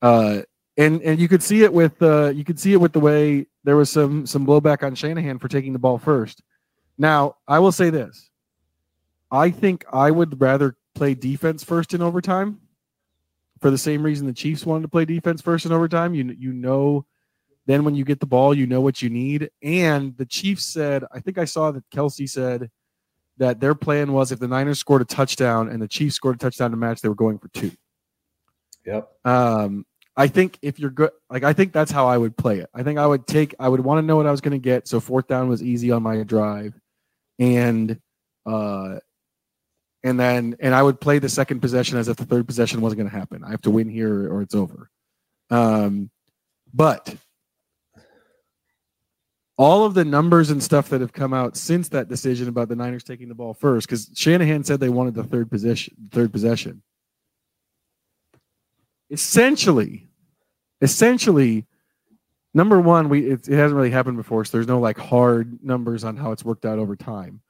[0.00, 0.40] Uh,
[0.78, 3.48] and and you could see it with uh, you could see it with the way
[3.64, 6.40] there was some some blowback on Shanahan for taking the ball first.
[6.98, 8.30] Now I will say this:
[9.30, 12.60] I think I would rather play defense first in overtime
[13.60, 16.14] for the same reason the Chiefs wanted to play defense first in overtime.
[16.14, 17.06] You you know,
[17.66, 19.50] then when you get the ball, you know what you need.
[19.62, 22.70] And the Chiefs said, I think I saw that Kelce said
[23.38, 26.38] that their plan was if the Niners scored a touchdown and the Chiefs scored a
[26.38, 27.72] touchdown to match, they were going for two.
[28.84, 29.08] Yep.
[29.24, 29.86] Um,
[30.16, 32.70] I think if you're good, like I think that's how I would play it.
[32.74, 34.58] I think I would take, I would want to know what I was going to
[34.58, 34.86] get.
[34.86, 36.78] So fourth down was easy on my drive,
[37.38, 37.98] and
[38.46, 38.98] uh,
[40.02, 42.98] and then and I would play the second possession as if the third possession wasn't
[42.98, 43.42] going to happen.
[43.44, 44.90] I have to win here or it's over.
[45.50, 46.10] Um,
[46.72, 47.16] but
[49.56, 52.76] all of the numbers and stuff that have come out since that decision about the
[52.76, 56.82] Niners taking the ball first, because Shanahan said they wanted the third position, third possession.
[59.10, 60.08] Essentially,
[60.80, 61.66] essentially,
[62.54, 66.04] number one, we it, it hasn't really happened before, so there's no like hard numbers
[66.04, 67.40] on how it's worked out over time.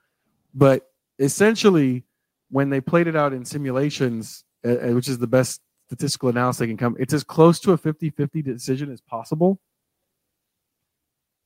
[0.54, 2.04] But essentially,
[2.50, 6.66] when they played it out in simulations, uh, which is the best statistical analysis they
[6.66, 9.60] can come, it's as close to a 50-50 decision as possible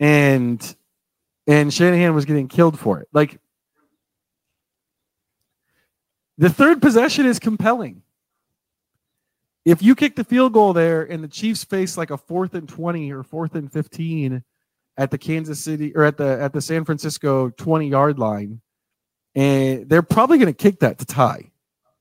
[0.00, 0.76] and
[1.46, 3.08] and Shanahan was getting killed for it.
[3.12, 3.40] Like
[6.36, 8.02] the third possession is compelling.
[9.68, 12.66] If you kick the field goal there and the Chiefs face like a fourth and
[12.66, 14.42] 20 or fourth and 15
[14.96, 18.62] at the Kansas City or at the at the San Francisco 20 yard line,
[19.34, 21.50] and they're probably going to kick that to tie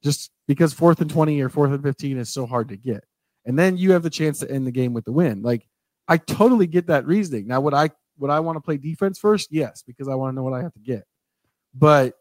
[0.01, 3.03] just because fourth and 20 or fourth and 15 is so hard to get.
[3.45, 5.41] And then you have the chance to end the game with the win.
[5.41, 5.68] Like
[6.07, 7.47] I totally get that reasoning.
[7.47, 9.49] Now, would I would I want to play defense first?
[9.51, 11.03] Yes, because I want to know what I have to get.
[11.74, 12.13] But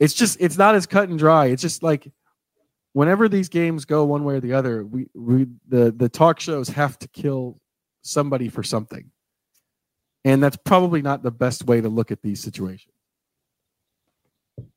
[0.00, 1.48] it's just it's not as cut and dry.
[1.48, 2.10] It's just like
[2.94, 6.68] whenever these games go one way or the other, we, we the the talk shows
[6.70, 7.60] have to kill
[8.00, 9.10] somebody for something.
[10.24, 12.94] And that's probably not the best way to look at these situations.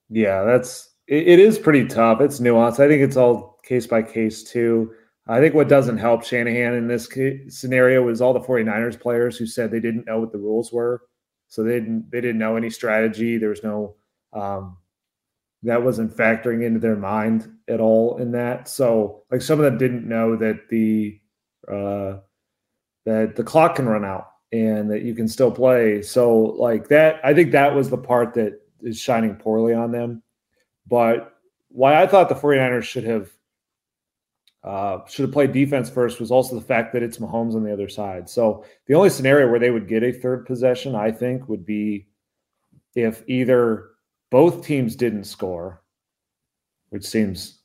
[0.09, 2.19] Yeah, that's it, it is pretty tough.
[2.19, 2.79] It's nuanced.
[2.79, 4.93] I think it's all case by case too.
[5.29, 7.09] I think what doesn't help Shanahan in this
[7.49, 11.03] scenario was all the 49ers players who said they didn't know what the rules were.
[11.49, 13.37] So they didn't they didn't know any strategy.
[13.37, 13.95] There was no
[14.33, 14.77] um,
[15.67, 18.69] that wasn't factoring into their mind at all in that.
[18.69, 21.19] So like some of them didn't know that the
[21.67, 22.19] uh,
[23.05, 26.01] that the clock can run out and that you can still play.
[26.01, 30.23] So like that, I think that was the part that is shining poorly on them.
[30.87, 31.33] But
[31.67, 33.29] why I thought the 49ers should have
[34.63, 37.73] uh, should have played defense first was also the fact that it's Mahomes on the
[37.73, 38.29] other side.
[38.29, 42.07] So the only scenario where they would get a third possession, I think, would be
[42.95, 43.89] if either
[44.29, 45.81] both teams didn't score,
[46.89, 47.59] which seems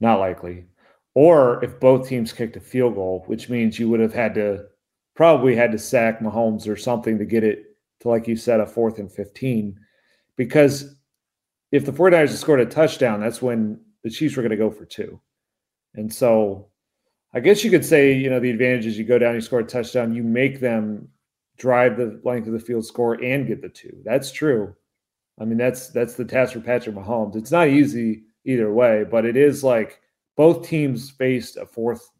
[0.00, 0.66] not likely,
[1.14, 4.66] or if both teams kicked a field goal, which means you would have had to
[5.14, 8.66] probably had to sack Mahomes or something to get it to, like you said, a
[8.66, 9.78] fourth and 15.
[10.36, 10.94] Because
[11.72, 14.70] if the 49ers had scored a touchdown, that's when the Chiefs were going to go
[14.70, 15.18] for two.
[15.94, 16.68] And so
[17.32, 19.60] I guess you could say, you know, the advantage is you go down, you score
[19.60, 21.08] a touchdown, you make them
[21.56, 24.02] drive the length of the field, score, and get the two.
[24.04, 24.74] That's true.
[25.38, 27.36] I mean, that's that's the task for Patrick Mahomes.
[27.36, 30.00] It's not easy either way, but it is like
[30.36, 32.10] both teams faced a fourth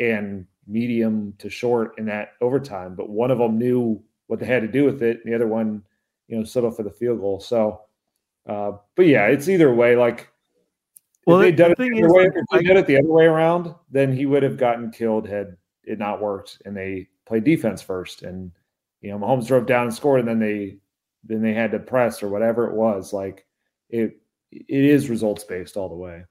[0.00, 4.62] and medium to short in that overtime, but one of them knew what they had
[4.62, 5.82] to do with it, and the other one,
[6.28, 7.40] you know, settled for the field goal.
[7.40, 7.82] So,
[8.46, 9.96] uh, but yeah, it's either way.
[9.96, 10.28] Like,
[11.26, 13.74] well, if they done it the way, if they did it the other way around,
[13.90, 18.22] then he would have gotten killed had it not worked, and they played defense first,
[18.22, 18.52] and
[19.00, 20.76] you know, Mahomes drove down and scored, and then they
[21.24, 23.12] then they had to press or whatever it was.
[23.12, 23.46] Like
[23.90, 24.20] it,
[24.50, 26.24] it is results based all the way.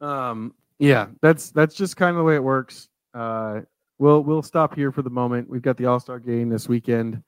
[0.00, 2.88] Um, yeah, that's that's just kind of the way it works.
[3.14, 3.60] Uh,
[3.98, 5.48] we'll we'll stop here for the moment.
[5.48, 7.22] We've got the All Star game this weekend,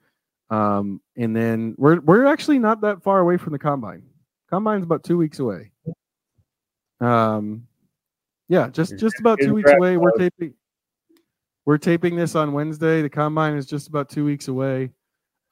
[0.50, 4.02] um, and then we're we're actually not that far away from the combine.
[4.48, 5.72] Combine's about two weeks away.
[7.00, 7.66] Um,
[8.48, 9.96] yeah, just just about two weeks away.
[9.96, 10.54] We're taping
[11.66, 13.02] we're taping this on Wednesday.
[13.02, 14.90] The combine is just about two weeks away.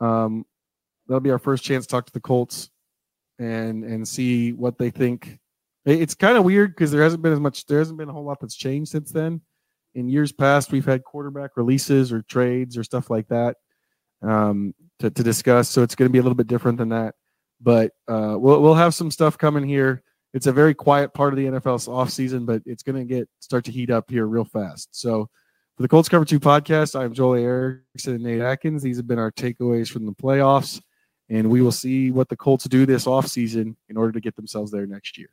[0.01, 0.45] Um,
[1.07, 2.71] that'll be our first chance to talk to the Colts
[3.39, 5.39] and and see what they think.
[5.85, 7.67] It's kind of weird because there hasn't been as much.
[7.67, 9.41] There hasn't been a whole lot that's changed since then.
[9.95, 13.57] In years past, we've had quarterback releases or trades or stuff like that
[14.23, 15.69] um, to, to discuss.
[15.69, 17.15] So it's going to be a little bit different than that.
[17.61, 20.03] But uh, we'll we'll have some stuff coming here.
[20.35, 23.29] It's a very quiet part of the NFL's off season, but it's going to get
[23.41, 24.89] start to heat up here real fast.
[24.93, 25.31] So
[25.79, 28.83] for the Colts Cover 2 podcast, I'm Joel Erickson and Nate Atkins.
[28.83, 30.83] These have been our takeaways from the playoffs,
[31.29, 34.73] and we will see what the Colts do this offseason in order to get themselves
[34.73, 35.29] there next year.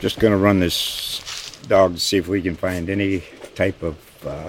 [0.00, 3.22] Just going to run this dog to see if we can find any
[3.54, 4.48] type of uh,